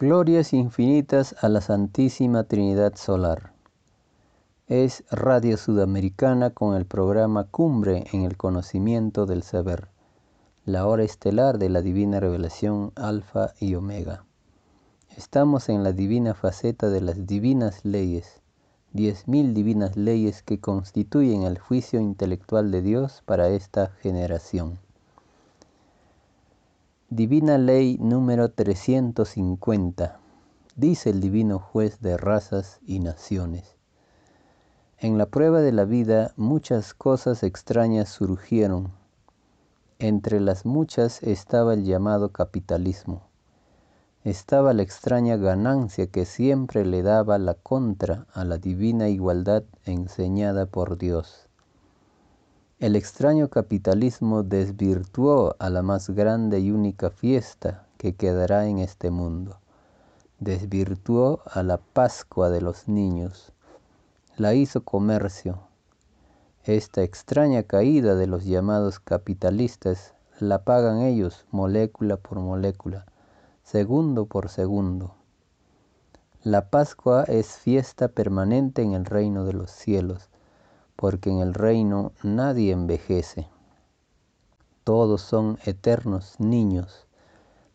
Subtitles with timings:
[0.00, 3.52] Glorias infinitas a la Santísima Trinidad Solar.
[4.66, 9.88] Es Radio Sudamericana con el programa Cumbre en el Conocimiento del Saber,
[10.64, 14.24] la hora estelar de la Divina Revelación Alfa y Omega.
[15.18, 18.40] Estamos en la divina faceta de las divinas leyes,
[18.94, 24.78] diez mil divinas leyes que constituyen el juicio intelectual de Dios para esta generación.
[27.12, 30.20] Divina Ley número 350.
[30.76, 33.74] Dice el Divino Juez de razas y naciones.
[34.96, 38.92] En la prueba de la vida muchas cosas extrañas surgieron.
[39.98, 43.22] Entre las muchas estaba el llamado capitalismo.
[44.22, 50.66] Estaba la extraña ganancia que siempre le daba la contra a la divina igualdad enseñada
[50.66, 51.49] por Dios.
[52.80, 59.10] El extraño capitalismo desvirtuó a la más grande y única fiesta que quedará en este
[59.10, 59.58] mundo.
[60.38, 63.52] Desvirtuó a la Pascua de los niños.
[64.38, 65.60] La hizo comercio.
[66.64, 73.04] Esta extraña caída de los llamados capitalistas la pagan ellos molécula por molécula,
[73.62, 75.16] segundo por segundo.
[76.42, 80.29] La Pascua es fiesta permanente en el reino de los cielos
[81.00, 83.48] porque en el reino nadie envejece.
[84.84, 87.06] Todos son eternos niños.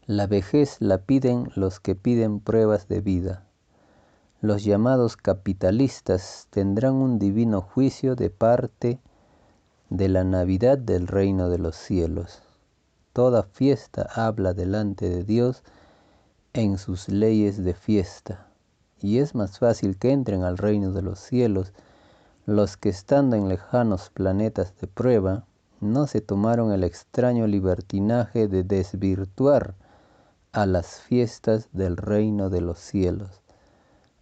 [0.06, 3.48] La vejez la piden los que piden pruebas de vida.
[4.42, 9.00] Los llamados capitalistas tendrán un divino juicio de parte
[9.90, 12.44] de la Navidad del reino de los cielos.
[13.12, 15.64] Toda fiesta habla delante de Dios
[16.54, 18.50] en sus leyes de fiesta,
[19.02, 21.74] y es más fácil que entren al reino de los cielos
[22.46, 25.48] los que estando en lejanos planetas de prueba,
[25.82, 29.74] no se tomaron el extraño libertinaje de desvirtuar
[30.52, 33.42] a las fiestas del reino de los cielos,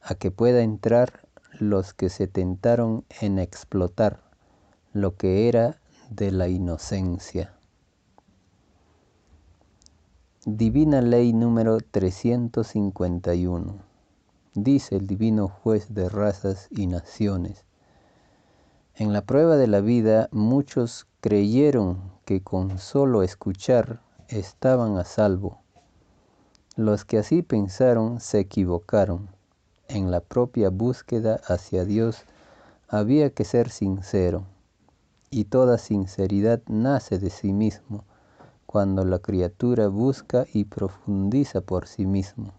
[0.02, 1.28] a que pueda entrar
[1.60, 4.22] los que se tentaron en explotar
[4.94, 7.54] lo que era de la inocencia.
[10.46, 13.78] Divina Ley número 351.
[14.56, 17.64] Dice el Divino Juez de razas y naciones
[18.96, 25.60] en la prueba de la vida muchos creyeron que con solo escuchar estaban a salvo.
[26.76, 29.30] Los que así pensaron se equivocaron.
[29.88, 32.26] En la propia búsqueda hacia Dios
[32.88, 34.46] había que ser sincero,
[35.30, 38.06] y toda sinceridad nace de sí mismo
[38.66, 42.54] cuando la criatura busca y profundiza por sí mismo.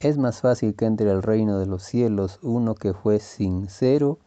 [0.00, 4.18] Es más fácil que entre al reino de los cielos uno que fue sincero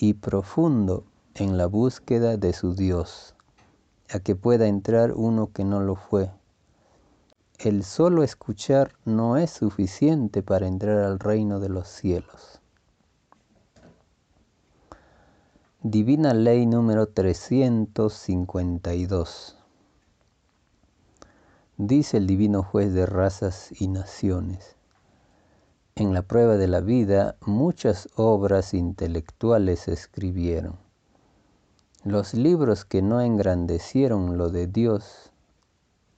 [0.00, 1.02] y profundo
[1.34, 3.34] en la búsqueda de su Dios,
[4.10, 6.30] a que pueda entrar uno que no lo fue.
[7.58, 12.60] El solo escuchar no es suficiente para entrar al reino de los cielos.
[15.82, 19.56] Divina Ley número 352.
[21.76, 24.77] Dice el Divino Juez de razas y naciones.
[25.98, 30.76] En la prueba de la vida muchas obras intelectuales escribieron.
[32.04, 35.32] Los libros que no engrandecieron lo de Dios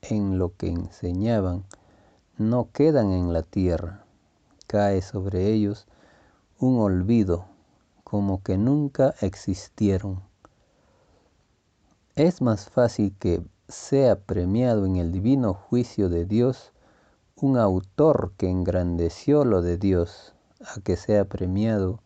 [0.02, 1.64] en lo que enseñaban
[2.36, 4.04] no quedan en la tierra.
[4.66, 5.86] Cae sobre ellos
[6.58, 7.46] un olvido
[8.04, 10.20] como que nunca existieron.
[12.16, 16.70] Es más fácil que sea premiado en el divino juicio de Dios
[17.42, 22.00] un autor que engrandeció lo de Dios, a que sea premiado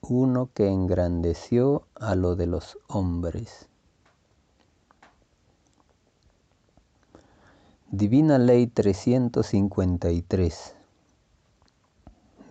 [0.00, 3.68] uno que engrandeció a lo de los hombres.
[7.90, 10.74] Divina Ley 353.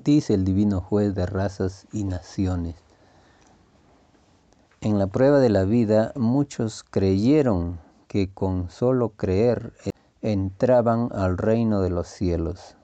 [0.04, 2.76] Dice el Divino Juez de razas y naciones.
[4.82, 9.72] En la prueba de la vida muchos creyeron que con solo creer
[10.32, 12.76] entraban al reino de los cielos.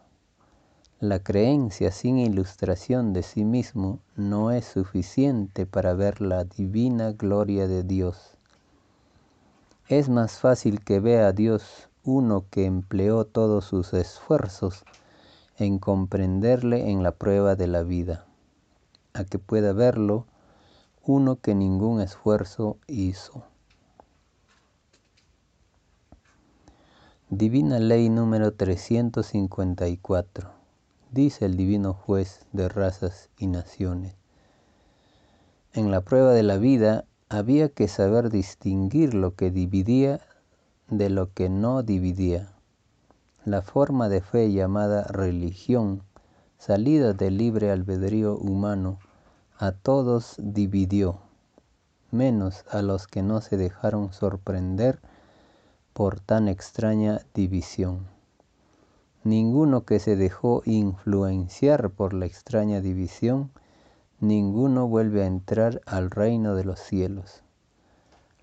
[0.99, 7.67] La creencia sin ilustración de sí mismo no es suficiente para ver la divina gloria
[7.67, 8.37] de Dios.
[9.87, 14.83] Es más fácil que vea a Dios uno que empleó todos sus esfuerzos
[15.57, 18.23] en comprenderle en la prueba de la vida,
[19.13, 20.27] a que pueda verlo
[21.03, 23.50] uno que ningún esfuerzo hizo.
[27.33, 30.51] Divina Ley número 354.
[31.11, 34.17] Dice el Divino Juez de razas y naciones.
[35.71, 40.19] En la prueba de la vida había que saber distinguir lo que dividía
[40.89, 42.51] de lo que no dividía.
[43.45, 46.03] la forma de fe llamada religión,
[46.57, 48.99] salida del libre albedrío humano,
[49.57, 51.21] a todos dividió,
[52.11, 54.99] menos a los que no se dejaron sorprender
[55.93, 58.07] por tan extraña división.
[59.23, 63.51] Ninguno que se dejó influenciar por la extraña división,
[64.19, 67.43] ninguno vuelve a entrar al reino de los cielos.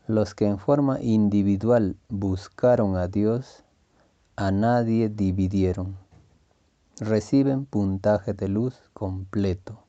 [0.07, 3.65] Los que en forma individual buscaron a Dios,
[4.37, 5.97] a nadie dividieron.
[7.01, 9.81] Reciben puntaje de luz completo.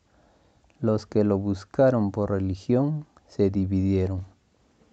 [0.79, 4.25] Los que lo buscaron por religión se dividieron.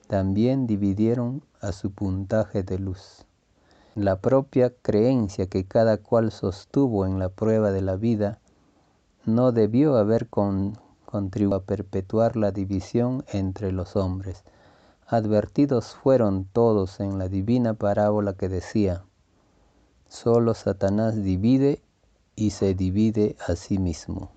[0.07, 3.27] También dividieron a su puntaje de luz.
[3.97, 8.39] La propia creencia que cada cual sostuvo en la prueba de la vida
[9.25, 14.45] no debió haber contribuido a perpetuar la división entre los hombres.
[15.07, 19.05] Advertidos fueron todos en la divina parábola que decía,
[20.09, 21.83] Solo Satanás divide
[22.37, 24.36] y se divide a sí mismo.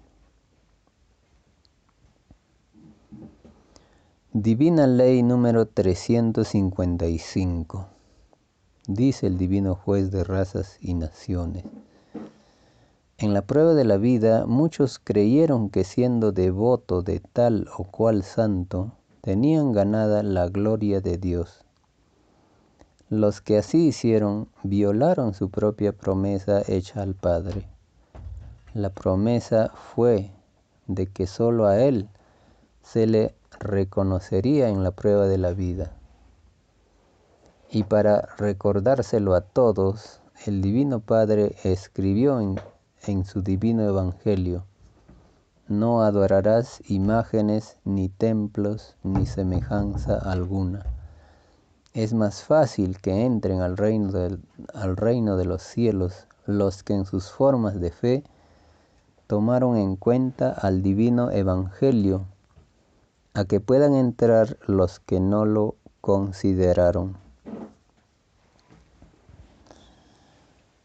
[4.34, 7.88] Divina Ley número 355.
[8.88, 11.66] Dice el Divino Juez de razas y naciones.
[13.18, 18.24] En la prueba de la vida muchos creyeron que siendo devoto de tal o cual
[18.24, 21.66] santo, tenían ganada la gloria de Dios
[23.10, 27.66] los que así hicieron violaron su propia promesa hecha al Padre.
[28.76, 30.30] La promesa fue
[30.86, 32.08] de que sólo a Él
[32.84, 35.91] se le reconocería en la prueba de la vida.
[37.69, 42.59] Y para recordárselo a todos, el Divino Padre escribió en,
[43.06, 44.65] en su Divino Evangelio,
[45.67, 50.85] no adorarás imágenes, ni templos, ni semejanza alguna
[51.94, 54.11] es más fácil que entren al reino,
[54.73, 58.23] al reino de los cielos los que en sus formas de fe
[59.27, 62.25] tomaron en cuenta al divino evangelio,
[63.39, 67.15] a que puedan entrar los que no lo consideraron.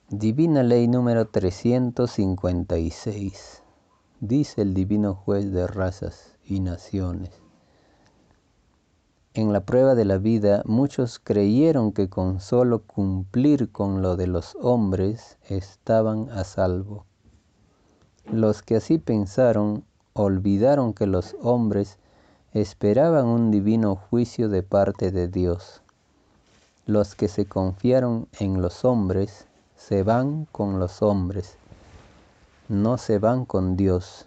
[0.08, 3.64] Divina Ley número 356.
[4.20, 7.32] Dice el Divino Juez de razas y naciones.
[9.32, 14.28] En la prueba de la vida muchos creyeron que con solo cumplir con lo de
[14.28, 17.04] los hombres estaban a salvo.
[18.30, 21.98] Los que así pensaron olvidaron que los hombres
[22.54, 25.82] esperaban un divino juicio de parte de Dios.
[26.86, 29.46] Los que se confiaron en los hombres
[29.76, 31.56] se van con los hombres,
[32.68, 34.26] no se van con Dios.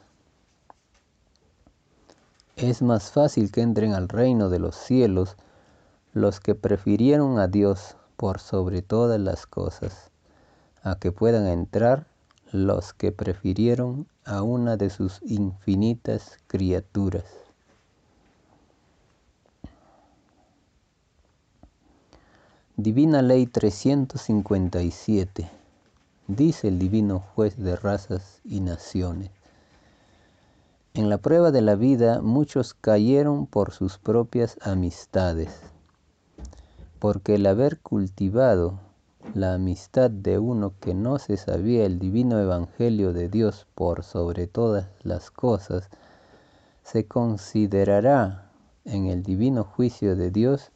[2.58, 5.38] Es más fácil que entren al reino de los cielos
[6.12, 10.12] los que prefirieron a Dios por sobre todas las cosas,
[10.84, 12.08] a que puedan entrar
[12.52, 17.47] los que prefirieron a una de sus infinitas criaturas.
[22.80, 25.50] Divina Ley 357,
[26.28, 29.32] dice el Divino Juez de razas y naciones.
[30.94, 35.60] En la prueba de la vida muchos cayeron por sus propias amistades,
[37.00, 38.80] porque el haber cultivado
[39.34, 44.46] la amistad de uno que no se sabía el divino evangelio de Dios por sobre
[44.46, 45.90] todas las cosas,
[46.84, 48.52] se considerará
[48.86, 50.72] en el divino juicio de Dios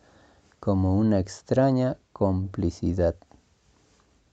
[0.61, 3.15] como una extraña complicidad.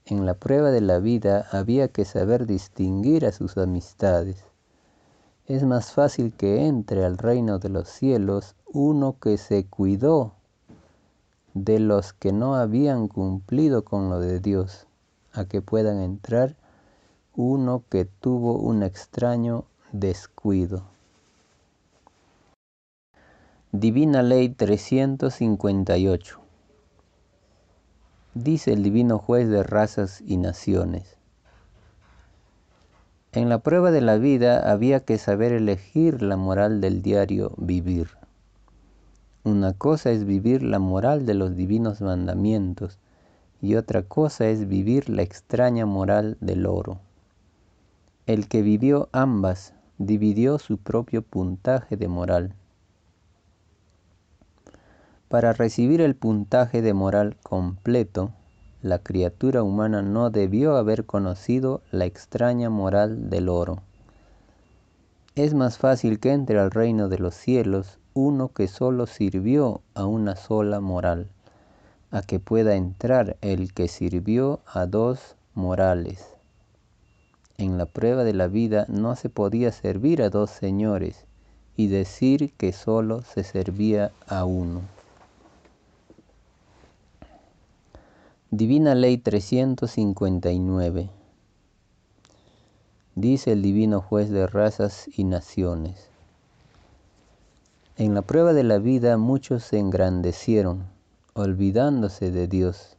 [0.05, 4.45] En la prueba de la vida había que saber distinguir a sus amistades
[5.49, 10.35] es más fácil que entre al reino de los cielos uno que se cuidó
[11.55, 14.87] de los que no habían cumplido con lo de Dios,
[15.33, 16.55] a que puedan entrar
[17.35, 20.83] uno que tuvo un extraño descuido.
[23.73, 26.41] Divina Ley 358
[28.33, 31.19] Dice el Divino Juez de razas y naciones,
[33.33, 38.09] en la prueba de la vida había que saber elegir la moral del diario vivir.
[39.45, 42.99] Una cosa es vivir la moral de los divinos mandamientos
[43.61, 47.01] y otra cosa es vivir la extraña moral del oro.
[48.25, 52.55] El que vivió ambas dividió su propio puntaje de moral.
[55.29, 58.31] Para recibir el puntaje de moral completo,
[58.81, 63.83] la criatura humana no debió haber conocido la extraña moral del oro.
[65.35, 70.07] Es más fácil que entre al reino de los cielos uno que solo sirvió a
[70.07, 71.29] una sola moral,
[72.11, 76.27] a que pueda entrar el que sirvió a dos morales.
[77.59, 81.27] En la prueba de la vida no se podía servir a dos señores
[81.77, 84.98] y decir que solo se servía a uno.
[88.51, 91.11] Divina Ley 359
[93.15, 96.09] Dice el Divino Juez de razas y naciones.
[97.99, 100.87] En la prueba de la vida muchos se engrandecieron,
[101.35, 102.97] olvidándose de Dios.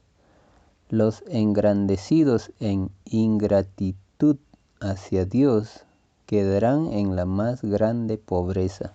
[0.89, 4.37] Los engrandecidos en ingratitud
[4.79, 5.83] hacia Dios
[6.27, 8.93] quedarán en la más grande pobreza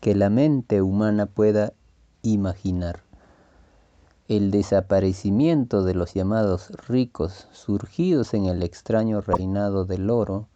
[0.00, 1.72] que la mente humana pueda
[2.22, 3.00] imaginar.
[4.28, 10.48] El desaparecimiento de los llamados ricos surgidos en el extraño reinado del oro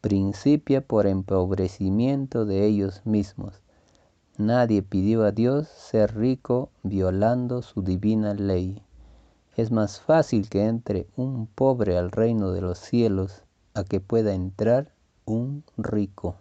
[0.00, 3.60] principia por empobrecimiento de ellos mismos
[4.38, 8.80] Nadie pidió a Dios ser rico violando su divina ley.
[9.56, 13.42] Es más fácil que entre un pobre al reino de los cielos
[13.74, 14.92] a que pueda entrar
[15.24, 16.36] un rico.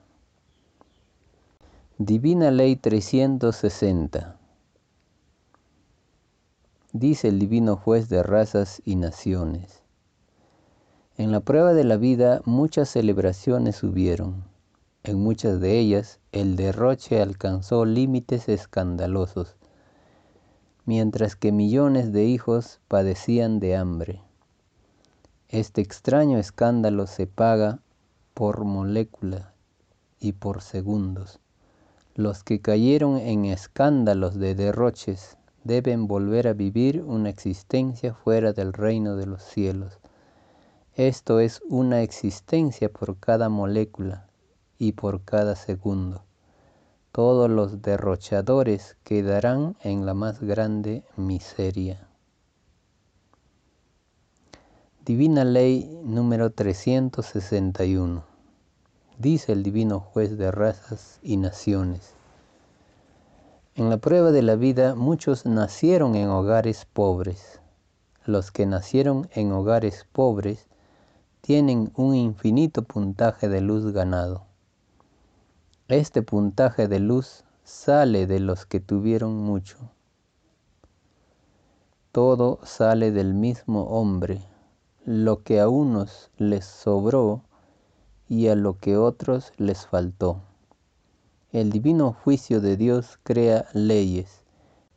[1.98, 4.37] Divina Ley 360
[7.00, 9.84] Dice el divino juez de razas y naciones.
[11.16, 14.44] En la prueba de la vida muchas celebraciones hubieron
[15.08, 19.56] en muchas de ellas, el derroche alcanzó límites escandalosos,
[20.84, 24.22] mientras que millones de hijos padecían de hambre.
[25.48, 27.80] Este extraño escándalo se paga
[28.34, 29.54] por molécula
[30.20, 31.40] y por segundos.
[32.14, 35.37] Los que cayeron en escándalos de derroches
[35.68, 40.00] deben volver a vivir una existencia fuera del reino de los cielos.
[40.96, 44.28] Esto es una existencia por cada molécula,
[44.78, 46.24] y por cada segundo.
[47.12, 52.08] Todos los derrochadores quedarán en la más grande miseria.
[55.06, 58.24] Divina Ley número 361.
[59.18, 62.17] Dice el Divino Juez de razas y naciones.
[63.78, 67.62] En la prueba de la vida muchos nacieron en hogares pobres.
[68.26, 70.66] Los que nacieron en hogares pobres
[71.42, 74.46] tienen un infinito puntaje de luz ganado.
[75.90, 79.78] Este puntaje de luz sale de los que tuvieron mucho.
[82.12, 84.42] Todo sale del mismo hombre,
[85.06, 87.44] lo que a unos les sobró
[88.28, 90.47] y a lo que otros les faltó.
[91.54, 94.44] El divino juicio de Dios crea leyes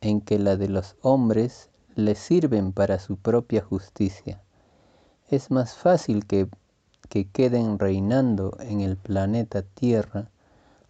[0.01, 4.41] en que la de los hombres les sirven para su propia justicia.
[5.29, 6.49] Es más fácil que,
[7.07, 10.29] que queden reinando en el planeta Tierra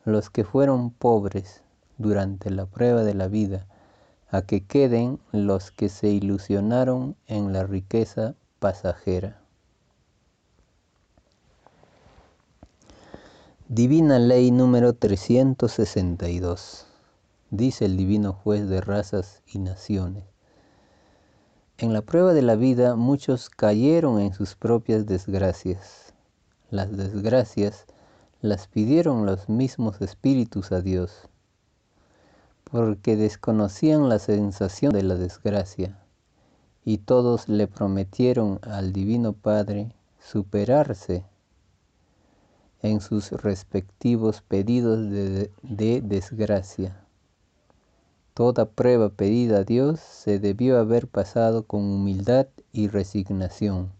[0.04, 1.62] los que fueron pobres
[2.00, 3.68] durante la prueba de la vida,
[4.32, 9.41] a que queden los que se ilusionaron en la riqueza pasajera.
[13.74, 16.86] Divina Ley número 362.
[17.52, 20.26] Dice el Divino Juez de razas y naciones.
[21.78, 26.14] En la prueba de la vida muchos cayeron en sus propias desgracias.
[26.70, 27.86] Las desgracias
[28.42, 31.30] las pidieron los mismos espíritus a Dios,
[32.70, 35.98] porque desconocían la sensación de la desgracia,
[36.84, 41.24] y todos le prometieron al Divino Padre superarse
[42.82, 47.06] en sus respectivos pedidos de, de, desgracia.
[48.34, 53.92] Toda prueba pedida a Dios se debió haber pasado con humildad y resignación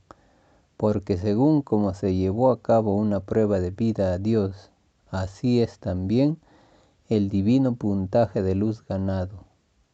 [0.82, 4.72] porque según como se llevó a cabo una prueba de vida a Dios,
[5.12, 6.40] así es también
[7.08, 9.46] el divino puntaje de luz ganado.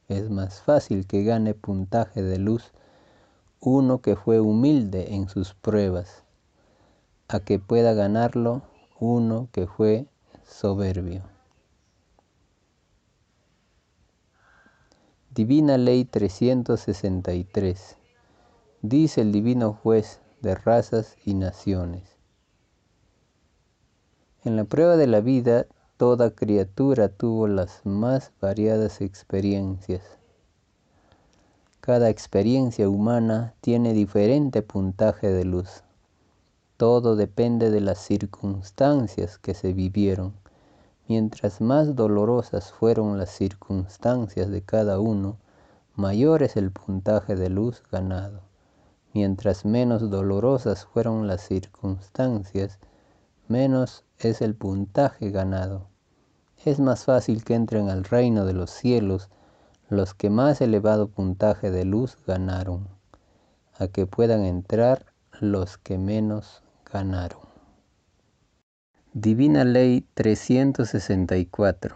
[0.08, 2.72] Es más fácil que gane puntaje de luz
[3.60, 6.24] uno que fue humilde en sus pruebas,
[7.27, 8.62] a que pueda ganarlo
[9.00, 10.08] uno que fue
[10.44, 11.24] soberbio.
[15.34, 17.98] Divina Ley 363.
[18.82, 22.18] Dice el Divino Juez de razas y naciones.
[24.44, 30.04] En la prueba de la vida, toda criatura tuvo las más variadas experiencias.
[31.82, 35.84] Cada experiencia humana tiene diferente puntaje de luz.
[36.77, 40.36] Todo depende de las circunstancias que se vivieron.
[41.07, 45.38] Mientras más dolorosas fueron las circunstancias de cada uno,
[45.96, 48.41] mayor es el puntaje de luz ganado.
[49.12, 52.77] Mientras menos dolorosas fueron las circunstancias,
[53.48, 55.88] menos es el puntaje ganado.
[56.63, 59.29] Es más fácil que entren al reino de los cielos
[59.89, 62.88] los que más elevado puntaje de luz ganaron,
[63.79, 65.07] a que puedan entrar
[65.39, 66.62] los que menos
[69.13, 71.96] Divina Ley 364.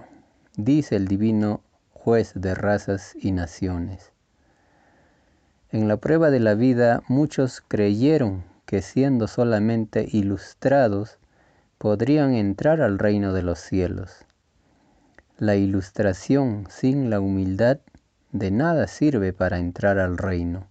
[0.58, 4.12] Dice el Divino Juez de razas y naciones.
[5.72, 11.18] En la prueba de la vida muchos creyeron que siendo solamente ilustrados
[11.80, 14.26] podrían entrar al reino de los cielos.
[15.40, 17.80] La ilustración sin la humildad
[18.32, 20.68] de nada sirve para entrar al reino,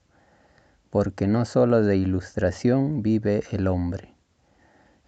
[0.90, 4.09] porque no solo de ilustración vive el hombre.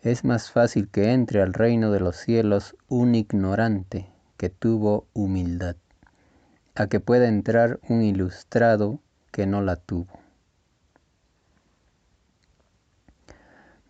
[0.03, 5.77] Es más fácil que entre al reino de los cielos un ignorante que tuvo humildad,
[6.75, 8.99] a que pueda entrar un ilustrado
[9.31, 10.19] que no la tuvo.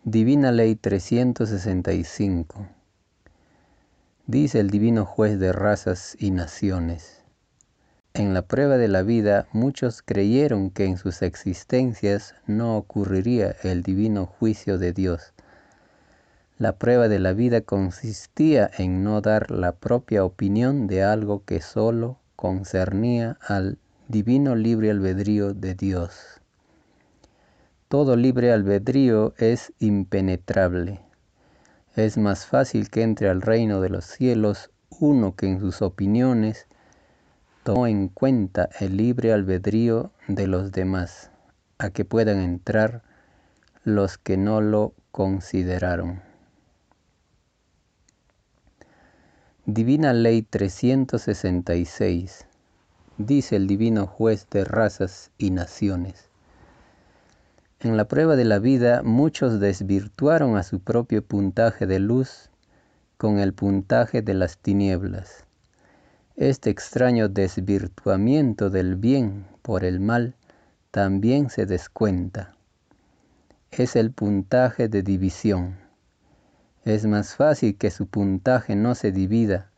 [0.05, 2.69] Divina Ley 365
[4.27, 7.23] Dice el Divino Juez de razas y naciones.
[8.13, 13.83] En la prueba de la vida muchos creyeron que en sus existencias no ocurriría el
[13.83, 15.32] divino juicio de Dios.
[16.63, 21.61] La prueba de la vida consistía en no dar la propia opinión de algo que
[21.61, 26.41] sólo concernía al divino libre albedrío de Dios.
[27.89, 31.01] Todo libre albedrío es impenetrable
[31.97, 36.67] es más fácil que entre al reino de los cielos uno que en sus opiniones
[37.65, 41.31] tomó en cuenta el libre albedrío de los demás,
[41.79, 43.03] a que puedan entrar
[43.85, 46.32] los que no lo consideraron.
[49.75, 52.45] Divina Ley 366,
[53.17, 56.29] dice el Divino Juez de razas y naciones.
[57.81, 62.51] En la prueba de la vida muchos desvirtuaron a su propio puntaje de luz
[63.17, 65.47] con el puntaje de las tinieblas.
[66.37, 70.35] Este extraño desvirtuamiento del bien por el mal
[70.91, 72.55] también se descuenta.
[73.71, 75.82] Es el puntaje de división.
[76.85, 79.71] Es más fácil que su puntaje no se divida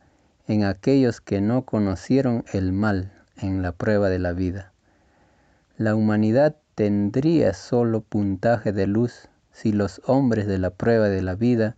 [0.47, 4.71] en aquellos que no conocieron el mal en la prueba de la vida.
[5.77, 11.35] La humanidad tendría solo puntaje de luz si los hombres de la prueba de la
[11.35, 11.75] vida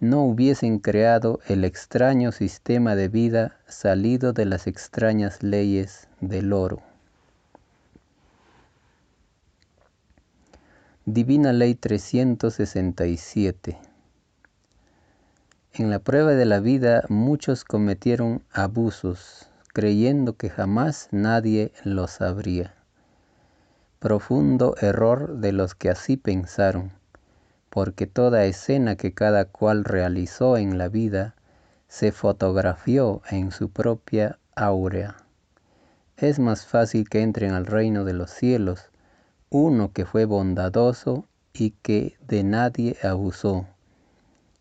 [0.00, 6.80] no hubiesen creado el extraño sistema de vida salido de las extrañas leyes del oro.
[11.04, 13.78] Divina Ley 367
[15.78, 22.76] En la prueba de la vida muchos cometieron abusos, creyendo que jamás nadie los sabría
[23.98, 26.92] profundo error de los que así pensaron,
[27.70, 31.34] porque toda escena que cada cual realizó en la vida
[31.88, 35.16] se fotografió en su propia áurea.
[36.16, 38.90] Es más fácil que entren al reino de los cielos
[39.50, 43.66] uno que fue bondadoso y que de nadie abusó,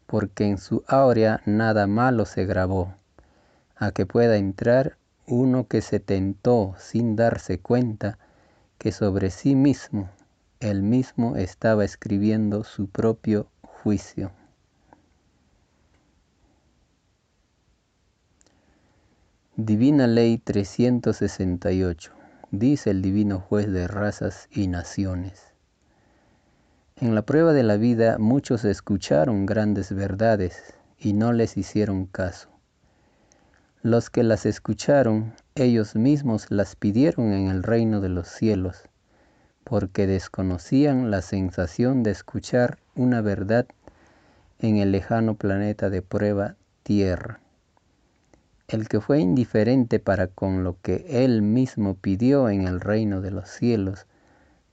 [0.06, 2.96] porque en su áurea nada malo se grabó,
[3.76, 8.18] a que pueda entrar uno que se tentó sin darse cuenta
[8.78, 10.10] que sobre sí mismo
[10.60, 14.32] él mismo estaba escribiendo su propio juicio.
[19.58, 22.12] Divina Ley 368,
[22.52, 25.55] dice el Divino Juez de razas y naciones.
[27.02, 32.48] En la prueba de la vida muchos escucharon grandes verdades y no les hicieron caso.
[33.82, 38.84] Los que las escucharon, ellos mismos las pidieron en el reino de los cielos,
[39.66, 43.66] porque desconocían la sensación de escuchar una verdad
[44.60, 47.42] en el lejano planeta de prueba Tierra.
[48.70, 53.32] El que fue indiferente para con lo que él mismo pidió en el reino de
[53.32, 54.08] los cielos,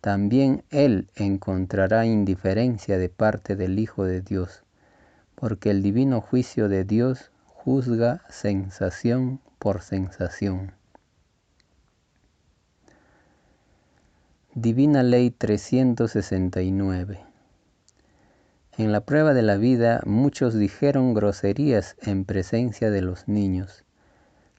[0.03, 4.65] también él encontrará indiferencia de parte del Hijo de Dios,
[5.37, 10.73] porque el divino juicio de Dios juzga sensación por sensación.
[14.55, 17.21] Divina Ley 369
[18.79, 23.85] En la prueba de la vida muchos dijeron groserías en presencia de los niños.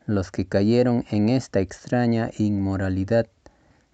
[0.06, 3.28] Los que cayeron en esta extraña inmoralidad,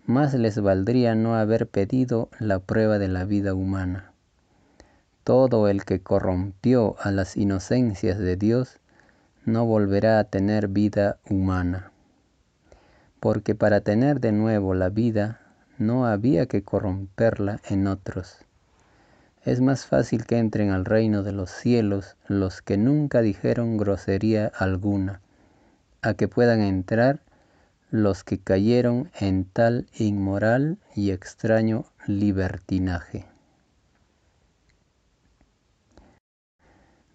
[0.09, 4.11] más les valdría no haber pedido la prueba de la vida humana.
[5.23, 8.79] Todo el que corrompió a las inocencias de Dios
[9.45, 11.91] no volverá a tener vida humana,
[13.19, 15.41] porque para tener de nuevo la vida
[15.77, 18.39] no había que corromperla en otros.
[19.45, 24.47] Es más fácil que entren al reino de los cielos los que nunca dijeron grosería
[24.57, 25.21] alguna,
[26.01, 27.19] a que puedan entrar
[27.91, 33.25] los que cayeron en tal inmoral y extraño libertinaje.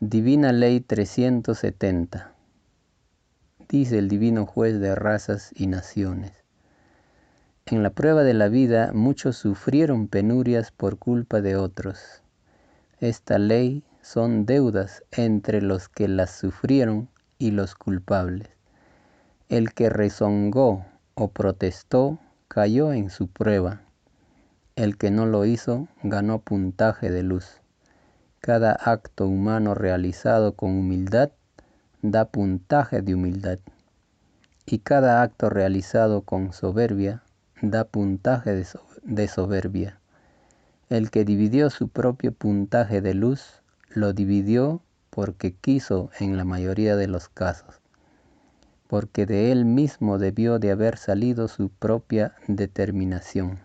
[0.01, 2.33] Divina Ley 370
[3.69, 6.33] Dice el Divino Juez de Razas y Naciones.
[7.67, 12.23] En la prueba de la vida muchos sufrieron penurias por culpa de otros.
[12.99, 17.09] Esta ley son deudas entre los que las sufrieron
[17.39, 18.55] y los culpables
[19.55, 23.83] el que rezongó o protestó cayó en su prueba.
[24.75, 27.61] El que no lo hizo ganó puntaje de luz.
[28.41, 31.31] Cada acto humano realizado con humildad
[32.03, 33.61] da puntaje de humildad.
[34.67, 37.23] Y cada acto realizado con soberbia
[37.63, 38.65] da puntaje
[39.05, 40.01] de soberbia.
[40.89, 46.97] El que dividió su propio puntaje de luz, lo dividió porque quiso en la mayoría
[46.97, 47.84] de los casos,
[48.95, 53.59] porque de él mismo debió de haber salido su propia determinación.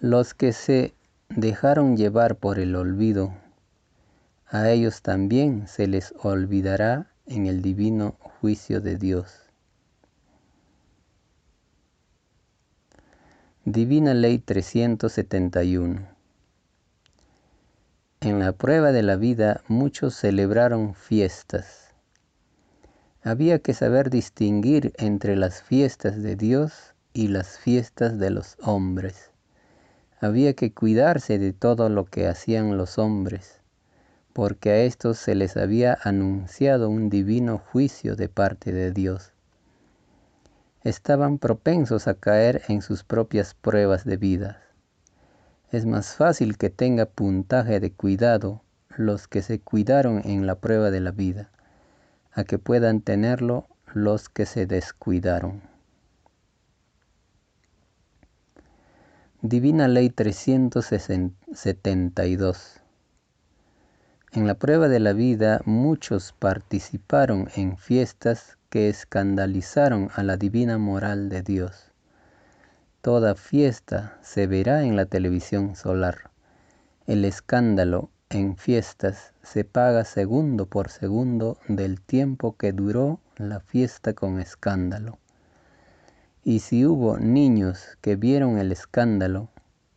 [0.00, 0.96] Los que se
[1.28, 3.32] dejaron llevar por el olvido,
[4.48, 9.38] a ellos también se les olvidará en el divino juicio de Dios.
[13.64, 16.08] Divina Ley 371
[18.22, 21.89] En la prueba de la vida muchos celebraron fiestas.
[23.22, 29.30] Había que saber distinguir entre las fiestas de Dios y las fiestas de los hombres.
[30.20, 33.60] Había que cuidarse de todo lo que hacían los hombres,
[34.32, 39.32] porque a estos se les había anunciado un divino juicio de parte de Dios
[40.82, 44.62] estaban propensos a caer en sus propias pruebas de vida.
[45.70, 48.62] Es más fácil que tenga puntaje de cuidado
[48.96, 51.50] los que se cuidaron en la prueba de la vida,
[52.32, 55.62] a que puedan tenerlo los que se descuidaron.
[59.42, 62.80] Divina Ley 372
[64.32, 70.78] En la prueba de la vida muchos participaron en fiestas que escandalizaron a la divina
[70.78, 71.90] moral de Dios.
[73.00, 76.30] Toda fiesta se verá en la televisión solar.
[77.06, 84.14] El escándalo en fiestas se paga segundo por segundo del tiempo que duró la fiesta
[84.14, 85.18] con escándalo.
[86.42, 89.50] Y si hubo niños que vieron el escándalo,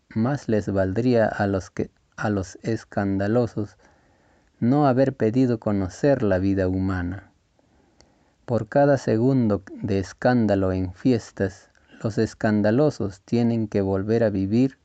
[0.09, 3.77] más les valdría a los, que, a los escandalosos
[4.59, 7.33] no haber pedido conocer la vida humana
[8.45, 11.69] por cada segundo de escándalo en fiestas,
[12.03, 14.77] los escandalosos tienen que volver a vivir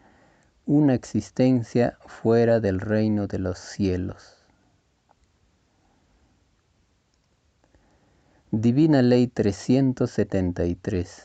[0.68, 4.36] una existencia fuera del reino de los cielos.
[8.50, 11.24] Divina Ley 373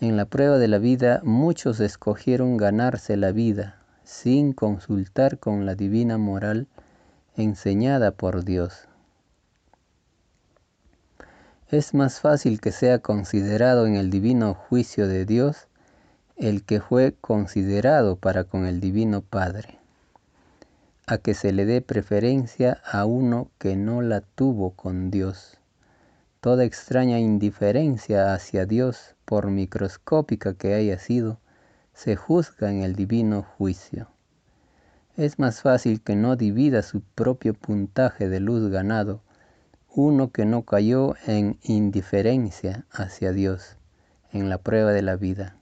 [0.00, 5.74] En la prueba de la vida muchos escogieron ganarse la vida sin consultar con la
[5.74, 6.68] divina moral
[7.36, 8.86] enseñada por Dios
[11.72, 15.68] es más fácil que sea considerado en el divino juicio de Dios
[16.42, 19.78] el que fue considerado para con el divino Padre,
[21.06, 25.58] a que se le dé preferencia a uno que no la tuvo con Dios.
[26.40, 31.38] Toda extraña indiferencia hacia Dios, por microscópica que haya sido,
[31.94, 34.08] se juzga en el divino juicio.
[35.16, 39.20] Es más fácil que no divida su propio puntaje de luz ganado
[39.94, 43.76] uno que no cayó en indiferencia hacia Dios
[44.32, 45.61] en la prueba de la vida,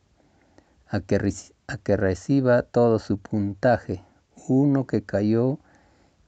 [0.90, 1.32] a que,
[1.68, 4.02] a que reciba todo su puntaje,
[4.48, 5.58] uno que cayó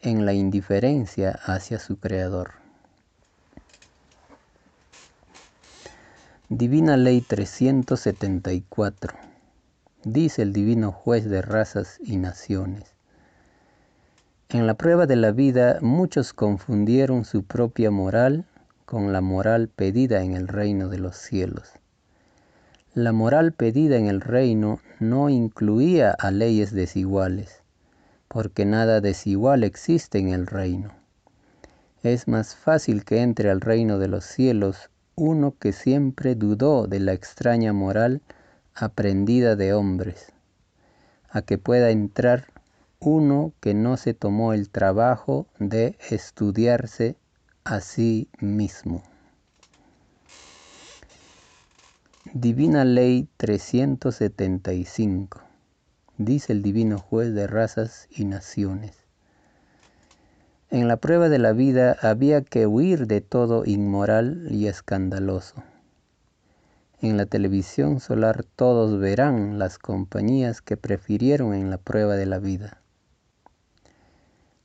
[0.01, 2.53] en la indiferencia hacia su Creador.
[6.49, 9.15] Divina Ley 374.
[10.05, 12.95] Dice el Divino Juez de razas y naciones.
[14.49, 18.45] En la prueba de la vida muchos confundieron su propia moral
[18.85, 21.73] con la moral pedida en el reino de los cielos.
[22.95, 27.63] La moral pedida en el reino no incluía a leyes desiguales,
[28.29, 30.93] porque nada desigual existe en el reino.
[32.03, 37.01] Es más fácil que entre al reino de los cielos uno que siempre dudó de
[37.01, 38.21] la extraña moral
[38.75, 40.31] aprendida de hombres,
[41.31, 42.49] a que pueda entrar
[43.01, 47.17] uno que no se tomó el trabajo de estudiarse
[47.65, 49.03] a sí mismo.
[52.35, 55.43] Divina Ley 375,
[56.17, 58.97] dice el Divino Juez de razas y naciones.
[60.71, 65.63] En la prueba de la vida había que huir de todo inmoral y escandaloso.
[67.03, 72.39] En la televisión solar todos verán las compañías que prefirieron en la prueba de la
[72.39, 72.81] vida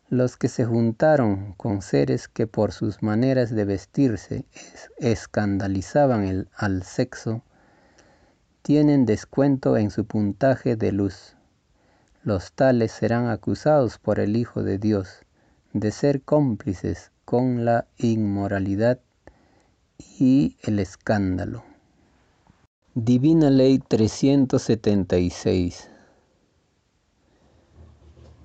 [0.08, 4.46] Los que se juntaron con seres que por sus maneras de vestirse
[5.00, 7.44] escandalizaban al sexo,
[8.68, 11.38] tienen descuento en su puntaje de luz.
[12.22, 15.22] Los tales serán acusados por el Hijo de Dios
[15.72, 19.00] de ser cómplices con la inmoralidad
[20.20, 21.64] y el escándalo.
[22.94, 25.90] Divina Ley 376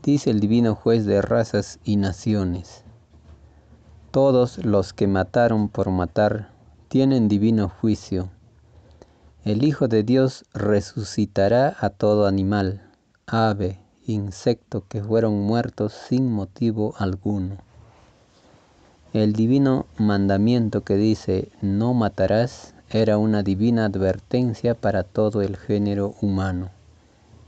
[0.05, 2.85] Dice el Divino Juez de razas y naciones,
[4.13, 6.53] todos los que mataron por matar
[6.87, 8.31] tienen divino juicio.
[9.45, 12.81] El Hijo de Dios resucitará a todo animal,
[13.27, 17.57] ave, insecto que fueron muertos sin motivo alguno.
[19.13, 26.15] El divino mandamiento que dice no matarás era una divina advertencia para todo el género
[26.21, 26.71] humano,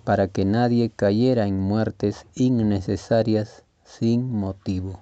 [0.02, 4.98] para que nadie cayera en muertes innecesarias sin motivo.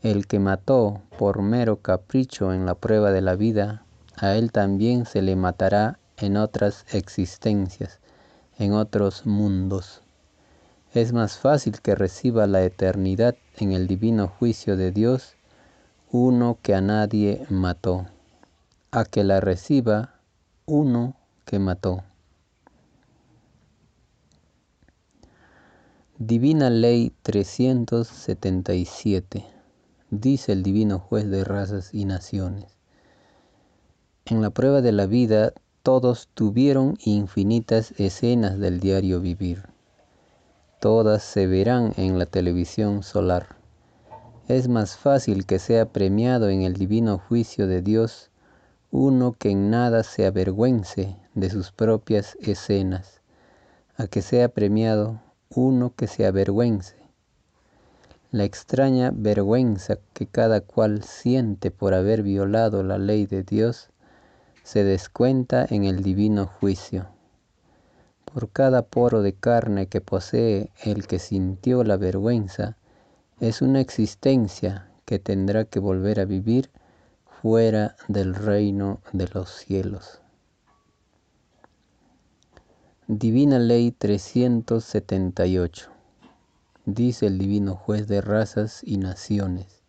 [0.00, 3.83] El que mató por mero capricho en la prueba de la vida,
[4.16, 8.00] a él también se le matará en otras existencias,
[8.58, 10.02] en otros mundos.
[10.92, 15.36] Es más fácil que reciba la eternidad en el divino juicio de Dios
[16.10, 18.06] uno que a nadie mató,
[18.92, 20.14] a que la reciba
[20.64, 22.04] uno que mató.
[26.18, 29.44] Divina Ley 377,
[30.10, 32.73] dice el Divino Juez de razas y naciones.
[34.26, 39.64] En la prueba de la vida todos tuvieron infinitas escenas del diario vivir.
[40.80, 43.64] Todas se verán en la televisión solar
[44.48, 48.30] es más fácil que sea premiado en el divino juicio de Dios
[48.90, 53.22] uno que en nada se avergüence de sus propias escenas,
[53.96, 56.96] a que sea premiado uno que se avergüence.
[58.30, 63.88] La extraña vergüenza que cada cual siente por haber violado la ley de Dios
[64.64, 67.06] se descuenta en el divino juicio.
[68.24, 72.76] Por cada poro de carne que posee el que sintió la vergüenza,
[73.40, 76.70] es una existencia que tendrá que volver a vivir
[77.42, 80.22] fuera del reino de los cielos.
[83.06, 85.90] Divina Ley 378.
[86.86, 89.82] Dice el Divino Juez de razas y naciones.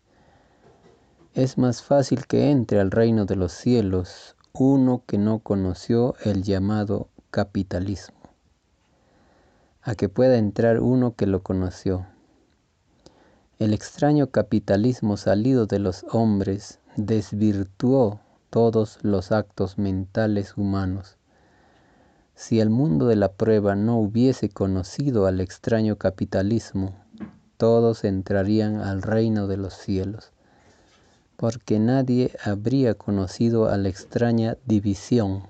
[1.33, 6.43] Es más fácil que entre al reino de los cielos uno que no conoció el
[6.43, 8.15] llamado capitalismo,
[9.81, 12.05] a que pueda entrar uno que lo conoció.
[13.59, 21.17] El extraño capitalismo salido de los hombres desvirtuó todos los actos mentales humanos.
[22.33, 26.95] Si el mundo de la prueba no hubiese conocido al extraño capitalismo,
[27.57, 30.31] todos entrarían al reino de los cielos,
[31.37, 35.43] porque nadie habría conocido a la extraña división.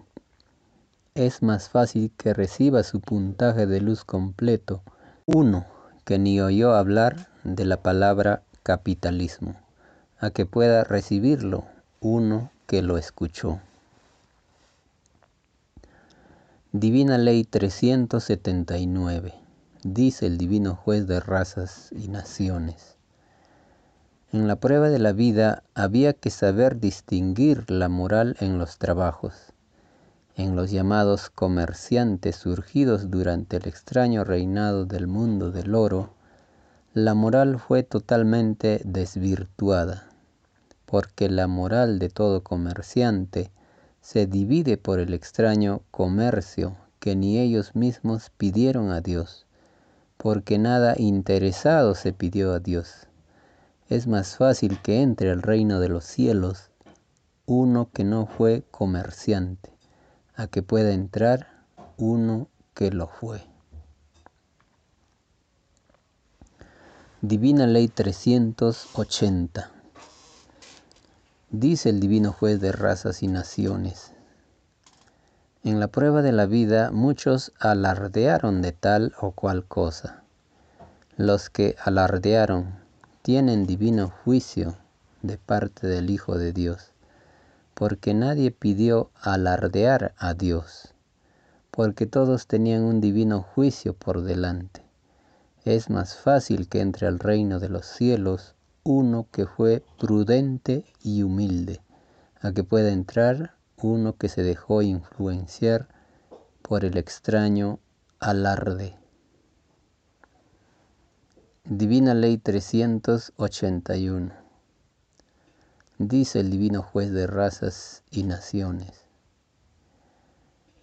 [1.14, 4.82] Es más fácil que reciba su puntaje de luz completo,
[5.26, 5.66] uno
[6.04, 9.56] que ni oyó hablar de la palabra capitalismo,
[10.20, 11.66] a que pueda recibirlo
[12.00, 13.60] uno que lo escuchó.
[16.72, 19.34] Divina Ley 379,
[19.84, 22.95] dice el Divino Juez de razas y naciones.
[24.32, 29.54] En la prueba de la vida había que saber distinguir la moral en los trabajos,
[30.36, 36.14] en los llamados comerciantes surgidos durante el extraño reinado del mundo del oro,
[36.94, 40.10] la moral fue totalmente desvirtuada,
[40.86, 43.52] porque la moral de todo comerciante
[44.02, 49.46] se divide por el extraño comercio que ni ellos mismos pidieron a Dios,
[50.18, 53.08] porque nada interesado se pidió a Dios.
[53.88, 56.72] Es más fácil que entre al reino de los cielos
[57.46, 59.72] uno que no fue comerciante,
[60.36, 61.64] a que pueda entrar
[61.98, 63.44] uno que lo fue.
[67.22, 69.72] Divina Ley 380.
[71.52, 74.14] Dice el Divino Juez de razas y naciones.
[75.64, 80.24] En la prueba de la vida muchos alardearon de tal o cual cosa.
[81.18, 82.85] Los que alardearon
[83.26, 84.78] tienen divino juicio
[85.22, 86.94] de parte del Hijo de Dios,
[87.74, 90.94] porque nadie pidió alardear a Dios,
[91.72, 94.86] porque todos tenían un divino juicio por delante
[95.66, 101.24] es más fácil que entre al reino de los cielos uno que fue prudente y
[101.24, 101.82] humilde,
[102.40, 105.88] a que pueda entrar uno que se dejó influenciar
[106.62, 107.80] por el extraño
[108.20, 108.96] alarde.
[111.68, 114.32] Divina Ley 381.
[115.98, 119.08] Dice el Divino Juez de razas y naciones.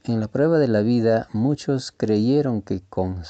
[0.03, 3.23] En la prueba de la vida muchos creyeron que con,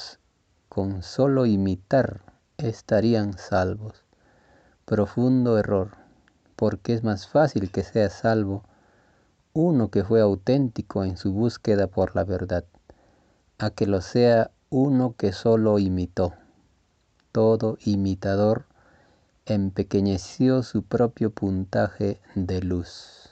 [0.67, 2.21] con solo imitar
[2.57, 4.03] estarían salvos.
[4.85, 5.91] Profundo error,
[6.55, 8.63] porque es más fácil que sea salvo
[9.53, 12.65] uno que fue auténtico en su búsqueda por la verdad,
[13.59, 16.33] a que lo sea uno que solo imitó
[17.33, 18.65] todo imitador
[19.47, 23.27] empequeñeció su propio puntaje de luz.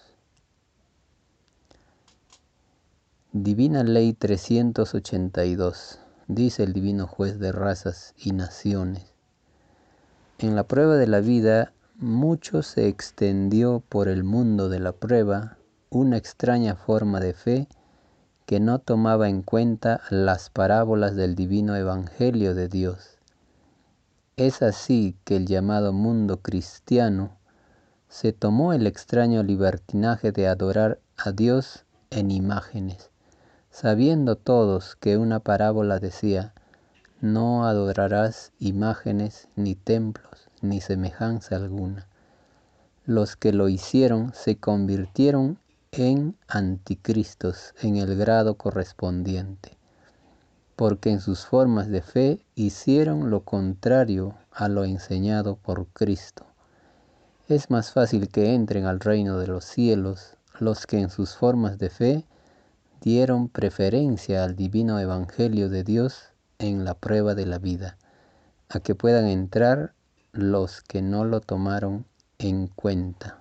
[3.32, 9.14] Divina Ley 382, dice el Divino Juez de razas y naciones.
[10.40, 15.58] En la prueba de la vida, mucho se extendió por el mundo de la prueba
[15.92, 17.68] una extraña forma de fe
[18.48, 23.11] que no tomaba en cuenta las parábolas del divino Evangelio de Dios
[24.48, 27.38] es así que el llamado mundo cristiano
[28.10, 33.12] se tomó el extraño libertinaje de adorar a Dios en imágenes,
[33.70, 36.56] sabiendo todos que una parábola decía,
[37.20, 42.08] no adorarás imágenes ni templos ni semejanza alguna.
[43.06, 45.60] Los que lo hicieron se convirtieron
[45.92, 49.81] en anticristos en el grado correspondiente
[50.82, 56.48] porque en sus formas de fe hicieron lo contrario a lo enseñado por Cristo.
[57.48, 61.78] Es más fácil que entren al reino de los cielos los que en sus formas
[61.78, 62.26] de fe
[63.00, 68.00] dieron preferencia al divino Evangelio de Dios en la prueba de la vida,
[68.68, 69.94] a que puedan entrar
[70.32, 72.08] los que no lo tomaron
[72.40, 73.41] en cuenta.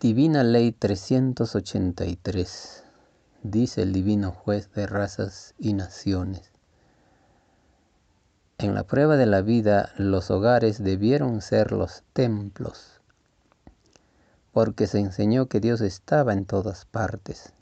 [0.00, 2.84] Divina Ley 383,
[3.42, 6.52] dice el Divino Juez de razas y naciones.
[8.56, 13.02] En la prueba de la vida los hogares debieron ser los templos,
[14.52, 17.52] porque se enseñó que Dios estaba en todas partes.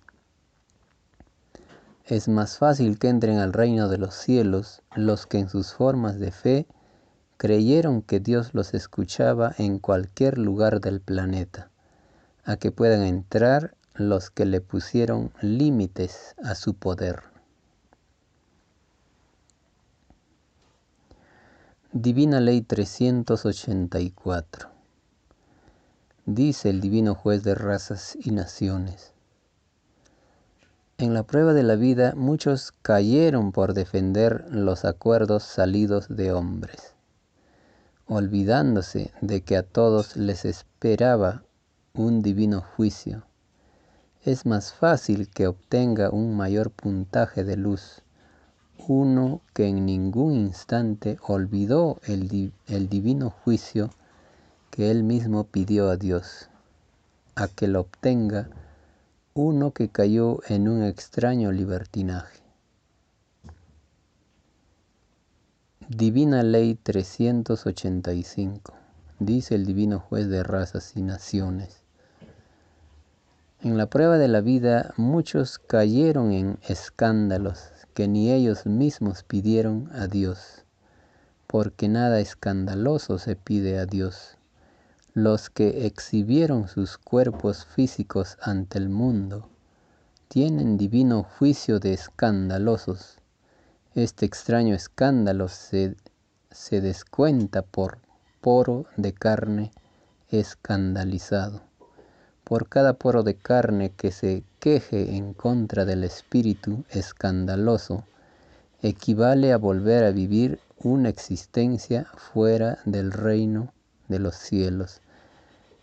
[2.05, 6.20] Es más fácil que entren al reino de los cielos los que en sus formas
[6.20, 6.68] de fe
[7.37, 11.72] creyeron que Dios los escuchaba en cualquier lugar del planeta
[12.49, 17.25] a que puedan entrar los que le pusieron límites a su poder.
[21.93, 24.71] Divina Ley 384.
[26.25, 29.13] Dice el Divino Juez de razas y naciones.
[30.97, 36.95] En la prueba de la vida muchos cayeron por defender los acuerdos salidos de hombres,
[38.07, 41.43] olvidándose de que a todos les esperaba
[41.94, 43.24] un divino juicio.
[44.22, 48.03] Es más fácil que obtenga un mayor puntaje de luz
[48.88, 53.90] uno que en ningún instante olvidó el, el divino juicio
[54.70, 56.48] que él mismo pidió a Dios,
[57.35, 58.48] a que lo obtenga
[59.35, 62.38] uno que cayó en un extraño libertinaje.
[65.88, 68.72] Divina Ley 385,
[69.18, 71.83] dice el Divino Juez de razas y naciones.
[73.61, 79.90] En la prueba de la vida muchos cayeron en escándalos que ni ellos mismos pidieron
[79.92, 80.64] a Dios,
[81.48, 84.37] porque nada escandaloso se pide a Dios.
[85.14, 89.48] Los que exhibieron sus cuerpos físicos ante el mundo
[90.28, 93.16] tienen divino juicio de escandalosos.
[93.94, 95.96] Este extraño escándalo se,
[96.52, 97.98] se descuenta por
[98.40, 99.70] poro de carne
[100.31, 101.68] escandalizado
[102.48, 108.05] por cada poro de carne que se queje en contra del espíritu escandaloso,
[108.81, 113.74] equivale a volver a vivir una existencia fuera del reino
[114.09, 115.03] de los cielos.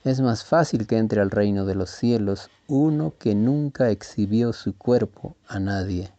[0.04, 4.76] Es más fácil que entre al reino de los cielos uno que nunca exhibió su
[4.76, 6.10] cuerpo a nadie,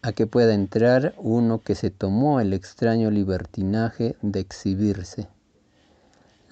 [0.00, 5.26] a que pueda entrar uno que se tomó el extraño libertinaje de exhibirse.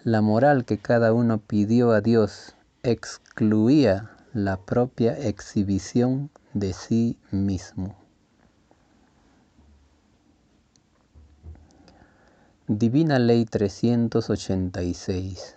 [0.06, 7.96] La moral que cada uno pidió a Dios excluía la propia exhibición de sí mismo.
[12.68, 15.56] Divina Ley 386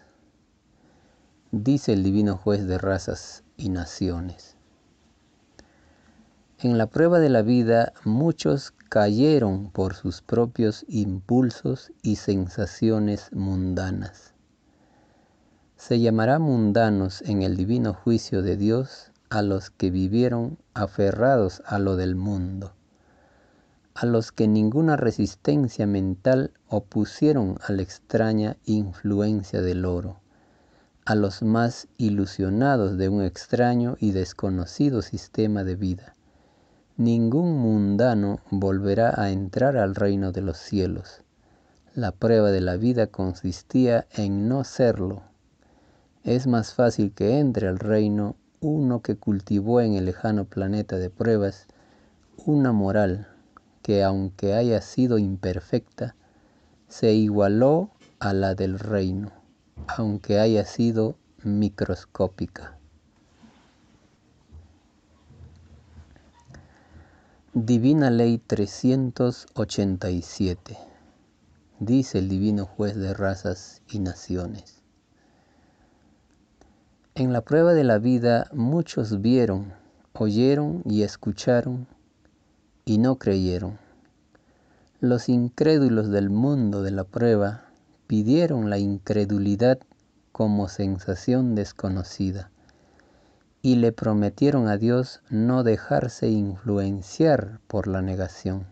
[1.52, 4.56] Dice el Divino Juez de razas y naciones.
[6.60, 14.36] En la prueba de la vida muchos cayeron por sus propios impulsos y sensaciones mundanas
[15.78, 21.80] se llamará mundanos en el divino juicio de Dios a los que vivieron aferrados a
[21.80, 22.74] lo del mundo.
[23.94, 30.20] a los que ninguna resistencia mental opusieron a la extraña influencia del oro,
[31.06, 36.14] a los más ilusionados de un extraño y desconocido sistema de vida.
[36.96, 41.24] Ningún mundano volverá a entrar al reino de los cielos.
[41.96, 45.24] La prueba de la vida consistía en no serlo.
[46.28, 51.10] Es más fácil que entre al reino uno que cultivó en el lejano planeta de
[51.10, 51.68] pruebas
[52.36, 53.30] una moral
[53.82, 56.18] que aunque haya sido imperfecta,
[56.90, 59.32] se igualó a la del reino,
[59.88, 61.16] aunque haya sido
[61.46, 62.78] microscópica.
[67.54, 70.78] Divina Ley 387
[71.80, 74.77] Dice el Divino Juez de Razas y Naciones.
[77.20, 79.74] En la prueba de la vida muchos vieron,
[80.14, 81.88] oyeron y escucharon
[82.86, 83.80] y no creyeron.
[85.00, 87.64] Los incrédulos del mundo de la prueba
[88.06, 89.80] pidieron la incredulidad
[90.32, 92.52] como sensación desconocida
[93.64, 98.68] y le prometieron a Dios no dejarse influenciar por la negación,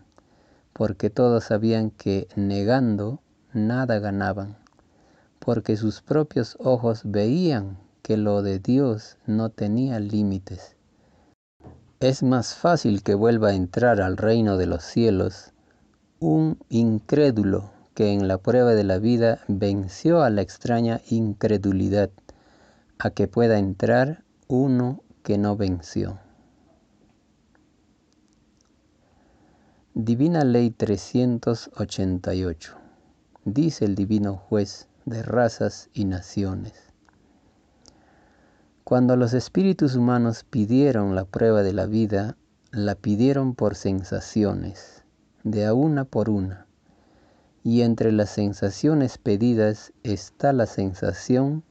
[0.72, 3.18] porque todos sabían que negando
[3.52, 4.56] nada ganaban,
[5.40, 10.76] porque sus propios ojos veían que lo de Dios no tenía límites
[11.98, 15.52] es más fácil que vuelva a entrar al reino de los cielos
[16.20, 22.10] un incrédulo que en la prueba de la vida venció a la extraña incredulidad,
[23.00, 26.20] a que pueda entrar uno que no venció.
[29.94, 32.76] Divina Ley 388.
[33.46, 36.85] Dice el Divino Juez de razas y naciones.
[38.88, 42.36] Cuando los espíritus humanos pidieron la prueba de la vida,
[42.70, 45.02] la pidieron por sensaciones,
[45.42, 46.68] de a una por una.
[47.64, 51.64] Y entre las sensaciones pedidas está la sensación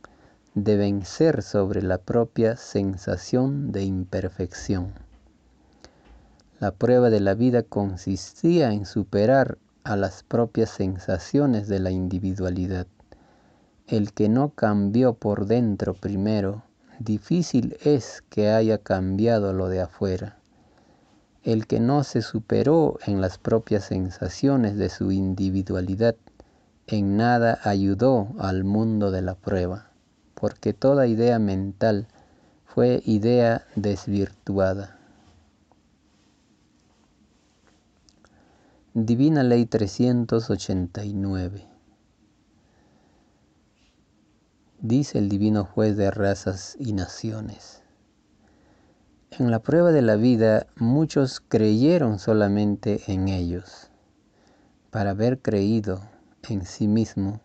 [0.55, 4.91] de vencer sobre la propia sensación de imperfección.
[6.59, 12.87] La prueba de la vida consistía en superar a las propias sensaciones de la individualidad.
[13.87, 16.63] El que no cambió por dentro primero,
[16.99, 20.37] difícil es que haya cambiado lo de afuera.
[21.43, 26.15] El que no se superó en las propias sensaciones de su individualidad,
[26.87, 29.91] en nada ayudó al mundo de la prueba,
[30.33, 32.07] porque toda idea mental
[32.65, 34.97] fue idea desvirtuada.
[38.93, 41.74] Divina Ley 389
[44.87, 47.81] dice el divino juez de razas y naciones.
[49.31, 53.89] En la prueba de la vida muchos creyeron solamente en ellos.
[54.91, 56.01] Para haber creído
[56.47, 57.41] en sí mismo,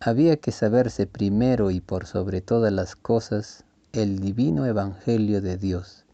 [0.00, 6.04] había que saberse primero y por sobre todas las cosas el divino evangelio de Dios.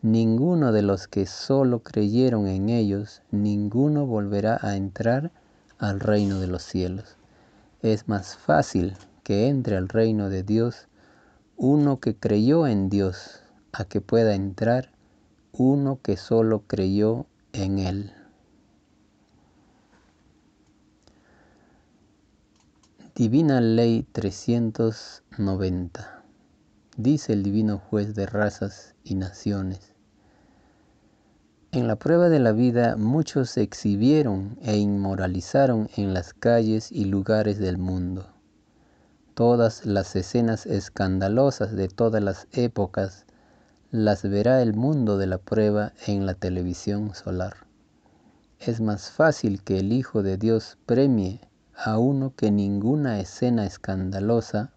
[0.00, 5.30] Ninguno de los que solo creyeron en ellos, ninguno volverá a entrar
[5.78, 7.16] al reino de los cielos.
[7.82, 10.86] Es más fácil que entre al reino de Dios
[11.56, 13.40] uno que creyó en Dios,
[13.72, 14.90] a que pueda entrar
[15.52, 18.12] uno que solo creyó en Él.
[23.14, 26.24] Divina Ley 390.
[26.96, 29.92] Dice el Divino Juez de razas y naciones.
[31.72, 37.06] En la prueba de la vida muchos se exhibieron e inmoralizaron en las calles y
[37.06, 38.33] lugares del mundo
[39.34, 43.24] Todas las escenas escandalosas de todas las épocas
[43.90, 47.56] las verá el mundo de la prueba en la televisión solar.
[48.60, 51.40] Es más fácil que el Hijo de Dios premie
[51.74, 54.70] a uno que ninguna escena escandalosa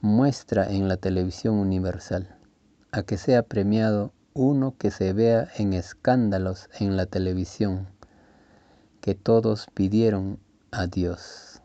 [0.00, 2.34] muestra en la televisión universal,
[2.92, 7.88] a que sea premiado uno que se vea en escándalos en la televisión,
[9.02, 10.38] que todos pidieron
[10.70, 11.55] a Dios.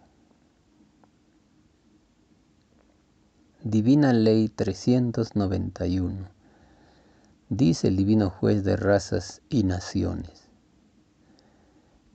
[3.64, 6.30] Divina Ley 391.
[7.50, 10.50] Dice el Divino Juez de razas y naciones.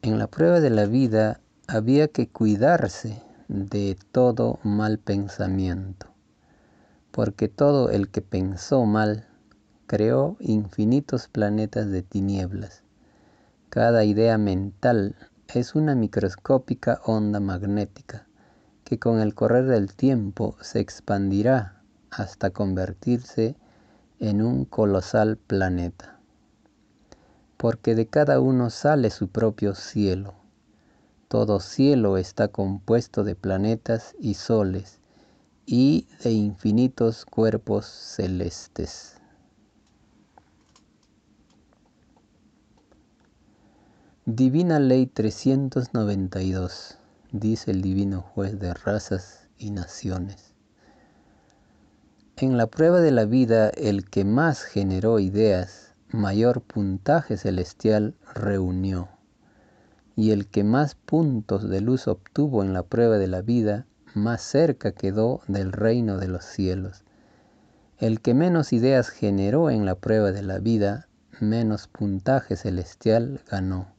[0.03, 6.09] En la prueba de la vida había que cuidarse de todo mal pensamiento,
[7.12, 9.28] porque todo el que pensó mal
[9.86, 12.82] creó infinitos planetas de tinieblas.
[13.68, 15.14] Cada idea mental
[15.55, 18.25] es una microscópica onda magnética
[18.87, 23.57] que con el correr del tiempo se expandirá hasta convertirse
[24.20, 26.18] en un colosal planeta.
[27.57, 30.34] porque de cada uno sale su propio cielo.
[31.28, 35.01] Todo cielo está compuesto de planetas y soles
[35.66, 39.16] y de infinitos cuerpos celestes.
[44.26, 46.95] Divina Ley 392,
[47.32, 50.54] dice el Divino Juez de razas y naciones.
[52.36, 59.08] En la prueba de la vida, el que más generó ideas, mayor puntaje celestial reunió,
[60.14, 64.42] y el que más puntos de luz obtuvo en la prueba de la vida, más
[64.42, 67.04] cerca quedó del reino de los cielos.
[67.98, 71.08] El que menos ideas generó en la prueba de la vida,
[71.40, 73.95] menos puntaje celestial ganó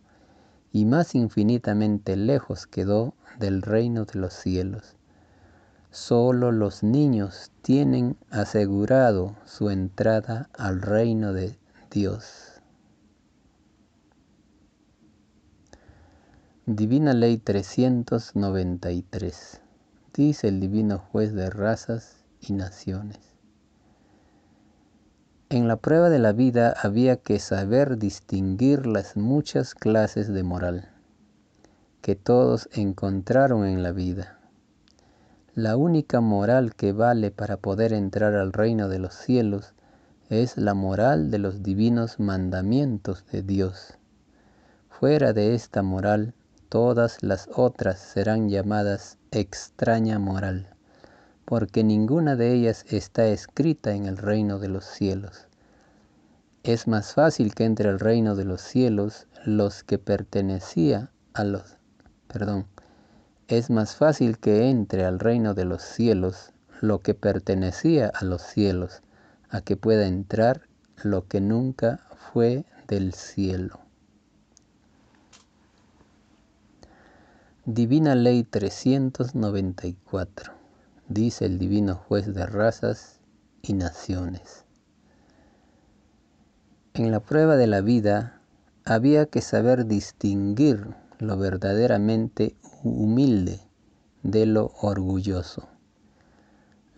[0.78, 4.96] y más infinitamente lejos quedó del reino de los cielos.
[5.90, 11.58] Solo los niños tienen asegurado su entrada al reino de
[11.90, 12.62] Dios.
[16.68, 19.62] Divina Ley 393,
[20.14, 23.37] dice el Divino Juez de razas y naciones.
[25.50, 30.90] En la prueba de la vida había que saber distinguir las muchas clases de moral
[32.02, 34.40] que todos encontraron en la vida.
[35.56, 39.74] La única moral que vale para poder entrar al reino de los cielos
[40.30, 43.98] es la moral de los divinos mandamientos de Dios.
[44.90, 46.34] Fuera de esta moral,
[46.68, 50.77] todas las otras serán llamadas extraña moral
[51.48, 55.48] porque ninguna de ellas está escrita en el reino de los cielos.
[56.64, 61.78] Es más fácil que entre al reino de los cielos los que pertenecía a los
[62.28, 62.66] perdón,
[63.48, 68.42] es más fácil que entre al reino de los cielos lo que pertenecía a los
[68.42, 69.02] cielos,
[69.50, 70.68] a que pueda entrar
[71.02, 72.02] lo que nunca
[72.34, 73.80] fue del cielo.
[77.64, 80.57] Divina Ley 394
[81.10, 83.20] dice el divino juez de razas
[83.62, 84.66] y naciones.
[86.94, 88.42] En la prueba de la vida
[88.84, 93.60] había que saber distinguir lo verdaderamente humilde
[94.24, 95.68] de lo orgulloso.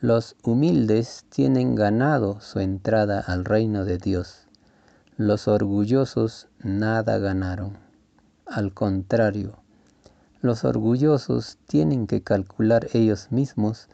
[0.02, 4.48] Los humildes tienen ganado su entrada al reino de Dios.
[5.18, 7.78] Los orgullosos nada ganaron.
[8.46, 9.60] Al contrario,
[10.42, 13.90] los orgullosos tienen que calcular ellos mismos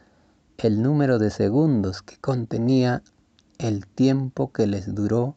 [0.57, 3.03] el número de segundos que contenía
[3.57, 5.35] el tiempo que les duró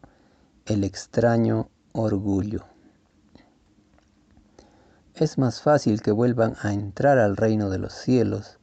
[0.67, 2.65] el extraño orgullo.
[5.15, 8.59] Es más fácil que vuelvan a entrar al reino de los cielos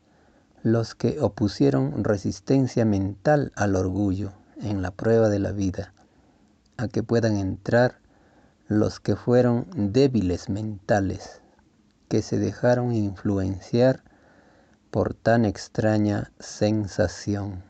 [0.63, 4.31] los que opusieron resistencia mental al orgullo
[4.61, 5.93] en la prueba de la vida,
[6.77, 7.99] a que puedan entrar
[8.67, 11.41] los que fueron débiles mentales,
[12.07, 14.03] que se dejaron influenciar
[14.95, 17.61] por tan extraña sensación.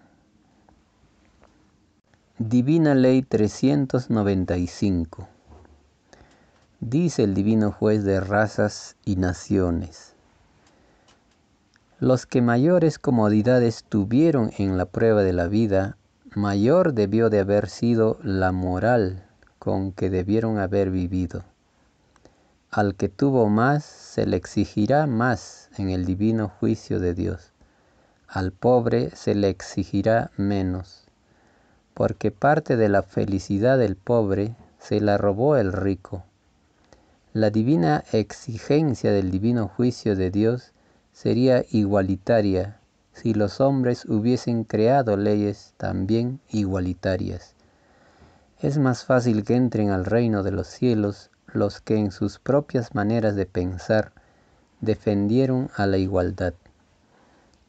[2.37, 5.27] Divina Ley 395
[6.81, 10.13] Dice el Divino Juez de razas y naciones.
[11.99, 15.97] Los que mayores comodidades tuvieron en la prueba de la vida,
[16.35, 19.25] mayor debió de haber sido la moral
[19.57, 21.43] con que debieron haber vivido.
[22.69, 27.51] Al que tuvo más, se le exigirá más en el divino juicio de Dios.
[28.27, 31.05] Al pobre se le exigirá menos,
[31.93, 36.23] porque parte de la felicidad del pobre se la robó el rico.
[37.33, 40.71] La divina exigencia del divino juicio de Dios
[41.11, 42.79] sería igualitaria
[43.13, 47.55] si los hombres hubiesen creado leyes también igualitarias.
[48.59, 52.93] Es más fácil que entren al reino de los cielos los que en sus propias
[52.93, 54.11] maneras de pensar
[54.85, 56.53] defendieron a la igualdad,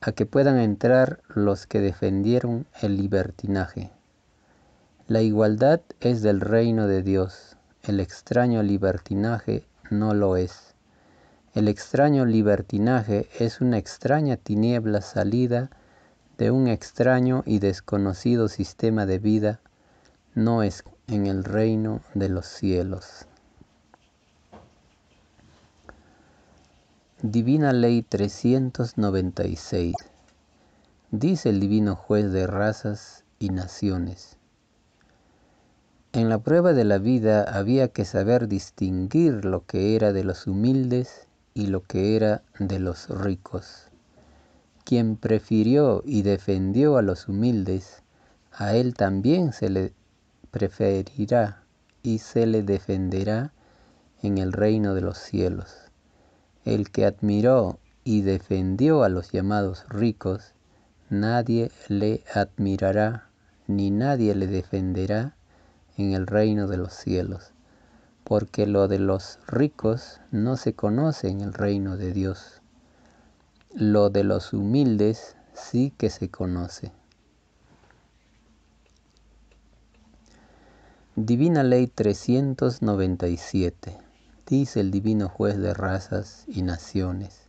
[0.00, 3.90] a que puedan entrar los que defendieron el libertinaje.
[5.08, 10.74] La igualdad es del reino de Dios, el extraño libertinaje no lo es.
[11.54, 15.70] El extraño libertinaje es una extraña tiniebla salida
[16.36, 19.60] de un extraño y desconocido sistema de vida,
[20.34, 23.26] no es en el reino de los cielos.
[27.22, 29.94] Divina Ley 396.
[31.10, 34.36] Dice el Divino Juez de razas y naciones.
[36.12, 40.46] En la prueba de la vida había que saber distinguir lo que era de los
[40.46, 43.88] humildes y lo que era de los ricos.
[44.84, 48.02] Quien prefirió y defendió a los humildes,
[48.52, 49.94] a él también se le
[50.50, 51.62] preferirá
[52.02, 53.54] y se le defenderá
[54.20, 55.85] en el reino de los cielos.
[56.66, 60.52] El que admiró y defendió a los llamados ricos,
[61.08, 63.28] nadie le admirará
[63.68, 65.36] ni nadie le defenderá
[65.96, 67.52] en el reino de los cielos,
[68.24, 72.60] porque lo de los ricos no se conoce en el reino de Dios.
[73.72, 76.90] Lo de los humildes sí que se conoce.
[81.14, 84.05] Divina Ley 397,
[84.46, 87.48] dice el Divino Juez de razas y naciones.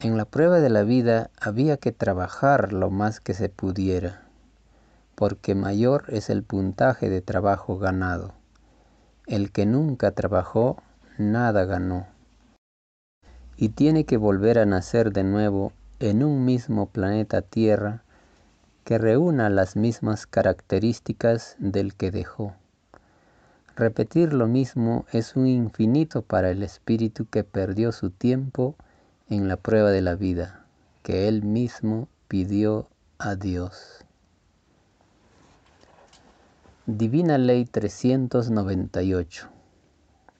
[0.00, 4.22] En la prueba de la vida había que trabajar lo más que se pudiera,
[5.14, 8.34] porque mayor es el puntaje de trabajo ganado.
[9.26, 10.82] El que nunca trabajó,
[11.18, 12.06] nada ganó.
[13.56, 18.02] Y tiene que volver a nacer de nuevo en un mismo planeta Tierra
[18.84, 22.54] que reúna las mismas características del que dejó.
[23.76, 28.74] Repetir lo mismo es un infinito para el espíritu que perdió su tiempo
[29.28, 30.66] en la prueba de la vida,
[31.02, 34.04] que él mismo pidió a Dios.
[36.86, 39.48] Divina Ley 398.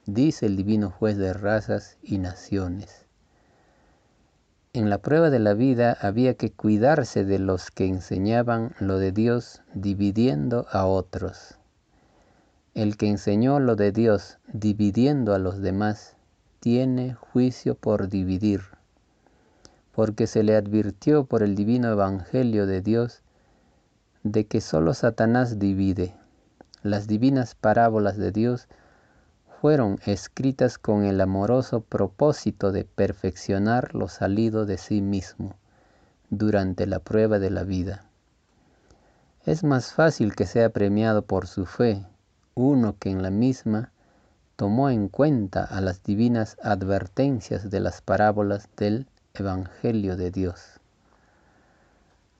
[0.06, 3.06] Dice el Divino Juez de razas y naciones
[4.76, 9.10] en la prueba de la vida había que cuidarse de los que enseñaban lo de
[9.10, 11.56] Dios dividiendo a otros.
[12.76, 16.14] El que enseñó lo de Dios dividiendo a los demás
[16.60, 18.60] tiene juicio por dividir,
[19.94, 23.22] porque se le advirtió por el divino evangelio de Dios
[24.24, 26.14] de que solo Satanás divide.
[26.82, 28.68] Las divinas parábolas de Dios
[29.58, 35.54] fueron escritas con el amoroso propósito de perfeccionar lo salido de sí mismo
[36.28, 38.04] durante la prueba de la vida.
[39.46, 42.04] Es más fácil que sea premiado por su fe
[42.56, 43.92] uno que en la misma
[44.56, 50.80] tomó en cuenta a las divinas advertencias de las parábolas del Evangelio de Dios,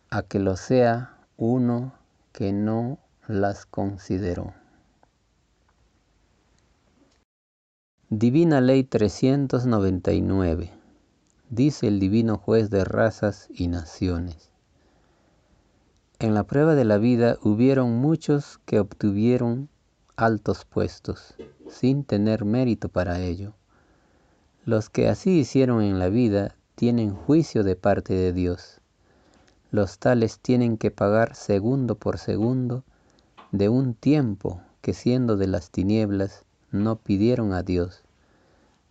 [0.09, 1.93] a que lo sea uno
[2.33, 2.99] que no
[3.29, 4.55] las consideró.
[8.09, 10.73] Divina Ley 399.
[11.51, 14.51] Dice el Divino Juez de razas y naciones.
[16.19, 19.69] En la prueba de la vida hubieron muchos que obtuvieron
[20.17, 21.35] altos puestos,
[21.69, 23.55] sin tener mérito para ello.
[24.65, 28.81] Los que así hicieron en la vida tienen juicio de parte de Dios.
[29.71, 32.83] Los tales tienen que pagar segundo por segundo
[33.53, 38.03] de un tiempo que siendo de las tinieblas no pidieron a Dios.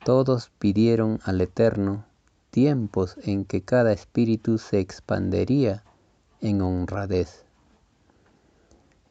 [0.04, 2.06] Todos pidieron al Eterno
[2.52, 5.84] tiempos en que cada espíritu se expandería
[6.42, 7.45] en honradez.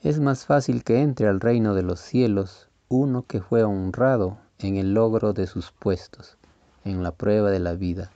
[0.04, 4.76] Es más fácil que entre al reino de los cielos uno que fue honrado en
[4.76, 6.36] el logro de sus puestos,
[6.84, 8.10] en la prueba de la vida,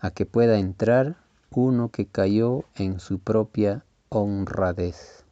[0.00, 1.16] a que pueda entrar
[1.50, 5.26] uno que cayó en su propia honradez.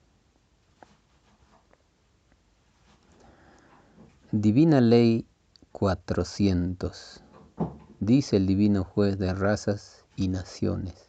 [4.30, 5.24] Divina Ley
[5.72, 7.22] 400.
[8.01, 11.08] Dice el Divino Juez de razas y naciones.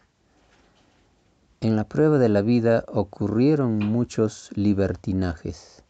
[1.62, 5.84] En la prueba de la vida ocurrieron muchos libertinajes.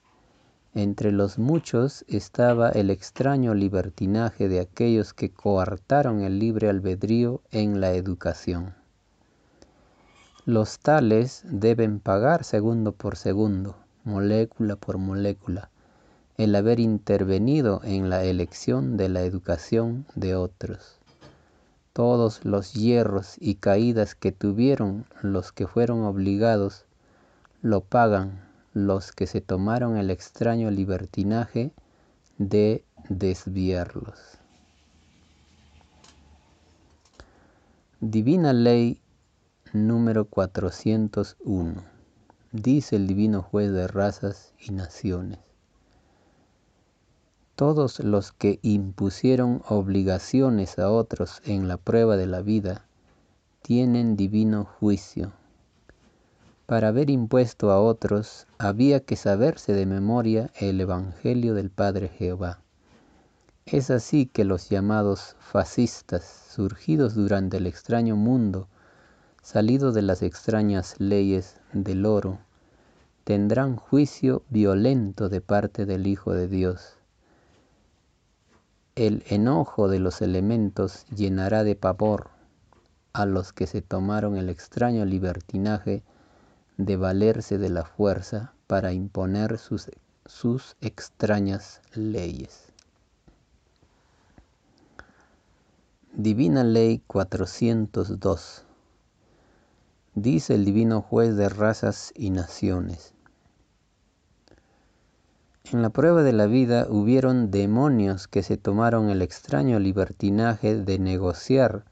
[0.74, 7.82] Entre los muchos estaba el extraño libertinaje de aquellos que coartaron el libre albedrío en
[7.82, 8.74] la educación.
[10.44, 15.70] Los tales deben pagar segundo por segundo, molécula por molécula,
[16.38, 20.99] el haber intervenido en la elección de la educación de otros.
[22.00, 26.86] Todos los hierros y caídas que tuvieron los que fueron obligados,
[27.62, 28.40] lo pagan
[28.74, 31.74] los que se tomaron el extraño libertinaje
[32.38, 34.18] de desviarlos.
[38.00, 39.02] Divina Ley
[39.74, 41.84] número 401.
[42.54, 45.49] Dice el Divino Juez de razas y naciones
[47.60, 52.86] todos los que impusieron obligaciones a otros en la prueba de la vida
[53.62, 55.34] tienen divino juicio.
[56.68, 62.62] Para haber impuesto a otros había que saberse de memoria el Evangelio del Padre Jehová.
[63.66, 68.70] Es así que los llamados fascistas, surgidos durante el extraño mundo,
[69.42, 72.40] salido de las extrañas leyes del oro,
[73.26, 76.99] tendrán juicio violento de parte del Hijo de Dios
[79.00, 82.32] el enojo de los elementos llenará de pavor
[83.14, 86.04] a los que se tomaron el extraño libertinaje
[86.76, 89.90] de valerse de la fuerza para imponer sus,
[90.26, 92.74] sus extrañas leyes.
[96.12, 98.66] Divina Ley 402
[100.14, 103.14] Dice el Divino Juez de razas y naciones.
[105.72, 110.98] En la prueba de la vida hubieron demonios que se tomaron el extraño libertinaje de
[110.98, 111.86] negociar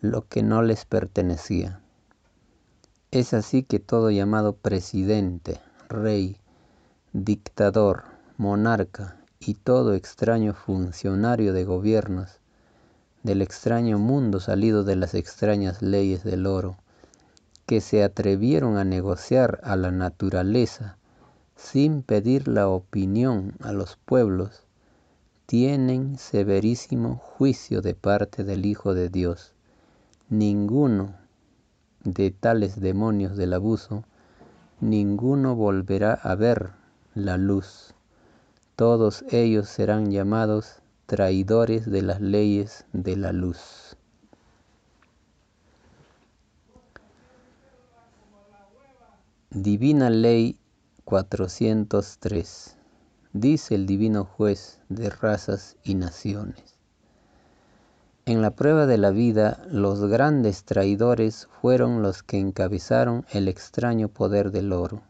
[0.00, 1.80] lo que no les pertenecía.
[3.10, 6.36] Es así que todo llamado presidente, rey,
[7.12, 8.04] dictador,
[8.36, 12.38] monarca y todo extraño funcionario de gobiernos
[13.24, 16.76] del extraño mundo salido de las extrañas leyes del oro,
[17.66, 20.98] que se atrevieron a negociar a la naturaleza
[21.62, 24.64] sin pedir la opinión a los pueblos,
[25.46, 29.54] tienen severísimo juicio de parte del Hijo de Dios.
[30.28, 31.14] Ninguno
[32.02, 34.04] de tales demonios del abuso,
[34.80, 36.72] ninguno volverá a ver
[37.14, 37.94] la luz.
[38.74, 43.96] Todos ellos serán llamados traidores de las leyes de la luz.
[49.50, 50.58] Divina Ley
[51.04, 52.76] 403.
[53.32, 56.78] Dice el Divino Juez de razas y naciones.
[58.24, 64.08] En la prueba de la vida, los grandes traidores fueron los que encabezaron el extraño
[64.08, 65.02] poder del oro,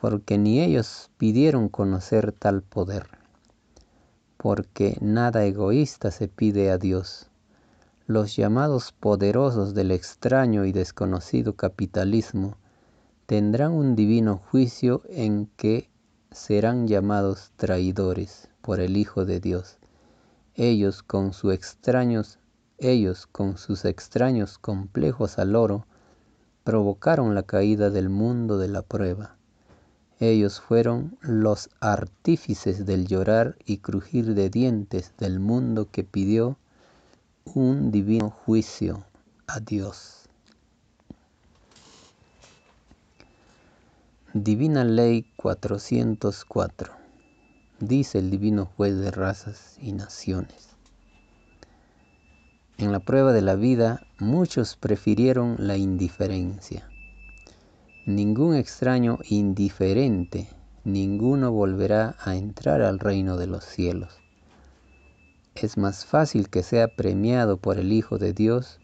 [0.00, 3.06] porque ni ellos pidieron conocer tal poder,
[4.36, 7.30] porque nada egoísta se pide a Dios.
[8.08, 12.56] Los llamados poderosos del extraño y desconocido capitalismo
[13.28, 15.90] tendrán un divino juicio en que
[16.30, 19.76] serán llamados traidores por el Hijo de Dios.
[20.54, 22.38] Ellos con sus extraños,
[22.78, 25.84] ellos con sus extraños complejos al oro,
[26.64, 29.36] provocaron la caída del mundo de la prueba.
[30.20, 36.56] Ellos fueron los artífices del llorar y crujir de dientes del mundo que pidió
[37.44, 39.04] un divino juicio
[39.46, 40.17] a Dios.
[44.34, 46.92] Divina Ley 404.
[47.80, 50.76] Dice el Divino Juez de razas y naciones.
[52.76, 56.86] En la prueba de la vida muchos prefirieron la indiferencia.
[58.04, 60.50] Ningún extraño indiferente,
[60.84, 64.20] ninguno volverá a entrar al reino de los cielos.
[65.54, 68.78] Es más fácil que sea premiado por el Hijo de Dios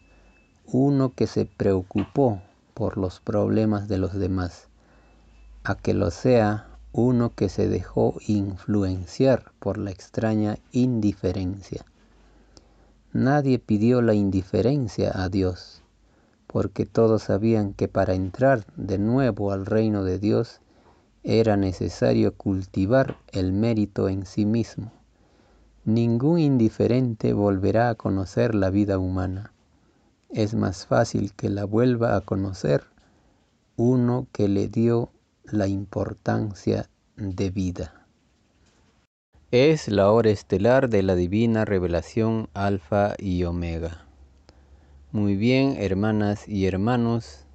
[0.65, 2.41] uno que se preocupó
[2.73, 4.69] por los problemas de los demás
[5.65, 11.83] a que lo sea uno que se dejó influenciar por la extraña indiferencia.
[13.11, 15.81] Nadie pidió la indiferencia a Dios,
[16.45, 20.61] porque todos sabían que para entrar de nuevo al reino de Dios
[21.23, 24.91] era necesario cultivar el mérito en sí mismo.
[25.83, 29.51] Ningún indiferente volverá a conocer la vida humana.
[30.29, 32.83] Es más fácil que la vuelva a conocer
[33.77, 35.09] uno que le dio
[35.51, 38.07] la importancia de vida.
[39.51, 44.05] Es la hora estelar de la divina revelación alfa y omega.
[45.11, 47.45] Muy bien, hermanas y hermanos,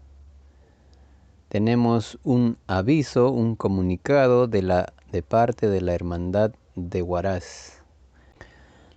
[1.49, 7.83] tenemos un aviso, un comunicado de, la, de parte de la Hermandad de Huaraz.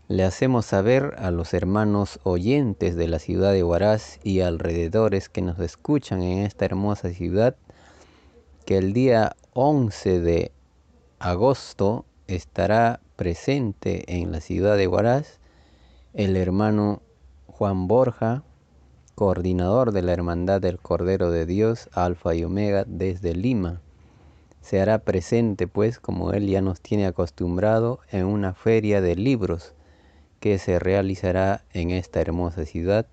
[0.07, 5.41] Le hacemos saber a los hermanos oyentes de la ciudad de Huaraz y alrededores que
[5.41, 7.55] nos escuchan en esta hermosa ciudad
[8.65, 10.51] que el día 11 de
[11.19, 15.39] agosto estará presente en la ciudad de Huaraz
[16.13, 17.01] el hermano
[17.47, 18.43] Juan Borja,
[19.15, 23.81] coordinador de la Hermandad del Cordero de Dios, Alfa y Omega, desde Lima.
[24.61, 29.73] Se hará presente, pues, como él ya nos tiene acostumbrado, en una feria de libros
[30.39, 33.07] que se realizará en esta hermosa ciudad.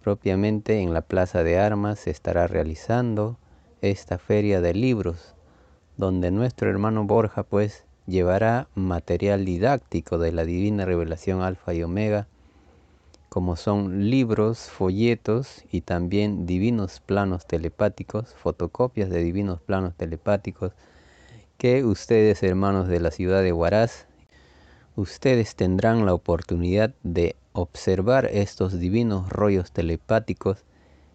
[0.00, 3.38] Propiamente en la Plaza de Armas se estará realizando
[3.82, 5.34] esta feria de libros,
[5.96, 12.28] donde nuestro hermano Borja pues llevará material didáctico de la divina revelación alfa y omega,
[13.28, 20.72] como son libros, folletos y también divinos planos telepáticos, fotocopias de divinos planos telepáticos,
[21.58, 24.06] que ustedes hermanos de la ciudad de Huaraz,
[24.96, 30.64] ustedes tendrán la oportunidad de observar estos divinos rollos telepáticos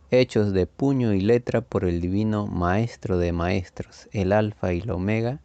[0.10, 4.90] hechos de puño y letra por el divino Maestro de Maestros, el Alfa y el
[4.92, 5.42] Omega,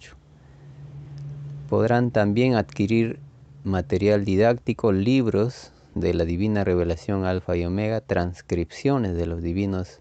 [1.68, 3.20] Podrán también adquirir
[3.62, 10.00] material didáctico, libros de la Divina Revelación Alfa y Omega, transcripciones de los divinos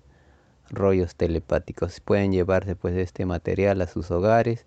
[0.71, 1.99] rollos telepáticos.
[1.99, 4.65] Pueden llevarse pues este material a sus hogares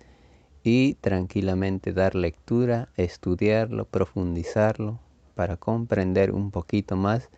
[0.64, 5.00] y tranquilamente dar lectura, estudiarlo, profundizarlo
[5.34, 7.30] para comprender un poquito más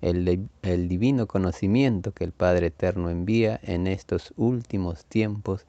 [0.00, 5.66] el, el, divino conocimiento que el Padre Eterno envía en estos últimos tiempos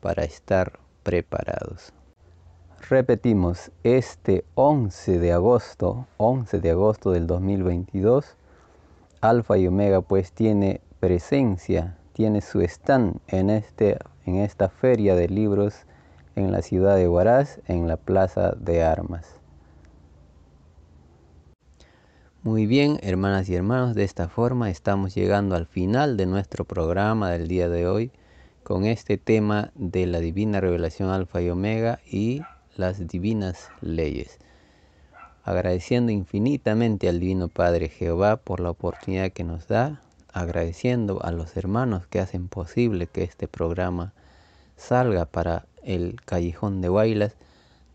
[0.00, 1.92] para estar preparados.
[2.88, 8.36] Repetimos, este 11 de agosto, 11 de agosto del 2022,
[9.20, 15.28] Alfa y Omega pues tiene presencia, tiene su stand en, este, en esta feria de
[15.28, 15.85] libros
[16.36, 19.26] en la ciudad de Huaraz, en la Plaza de Armas.
[22.42, 27.30] Muy bien, hermanas y hermanos, de esta forma estamos llegando al final de nuestro programa
[27.30, 28.12] del día de hoy
[28.62, 32.42] con este tema de la divina revelación alfa y omega y
[32.76, 34.38] las divinas leyes.
[35.42, 41.56] Agradeciendo infinitamente al Divino Padre Jehová por la oportunidad que nos da, agradeciendo a los
[41.56, 44.12] hermanos que hacen posible que este programa
[44.76, 47.36] salga para el Callejón de Guaylas,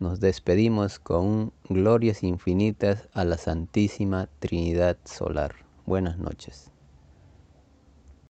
[0.00, 5.54] nos despedimos con glorias infinitas a la Santísima Trinidad Solar.
[5.86, 6.71] Buenas noches.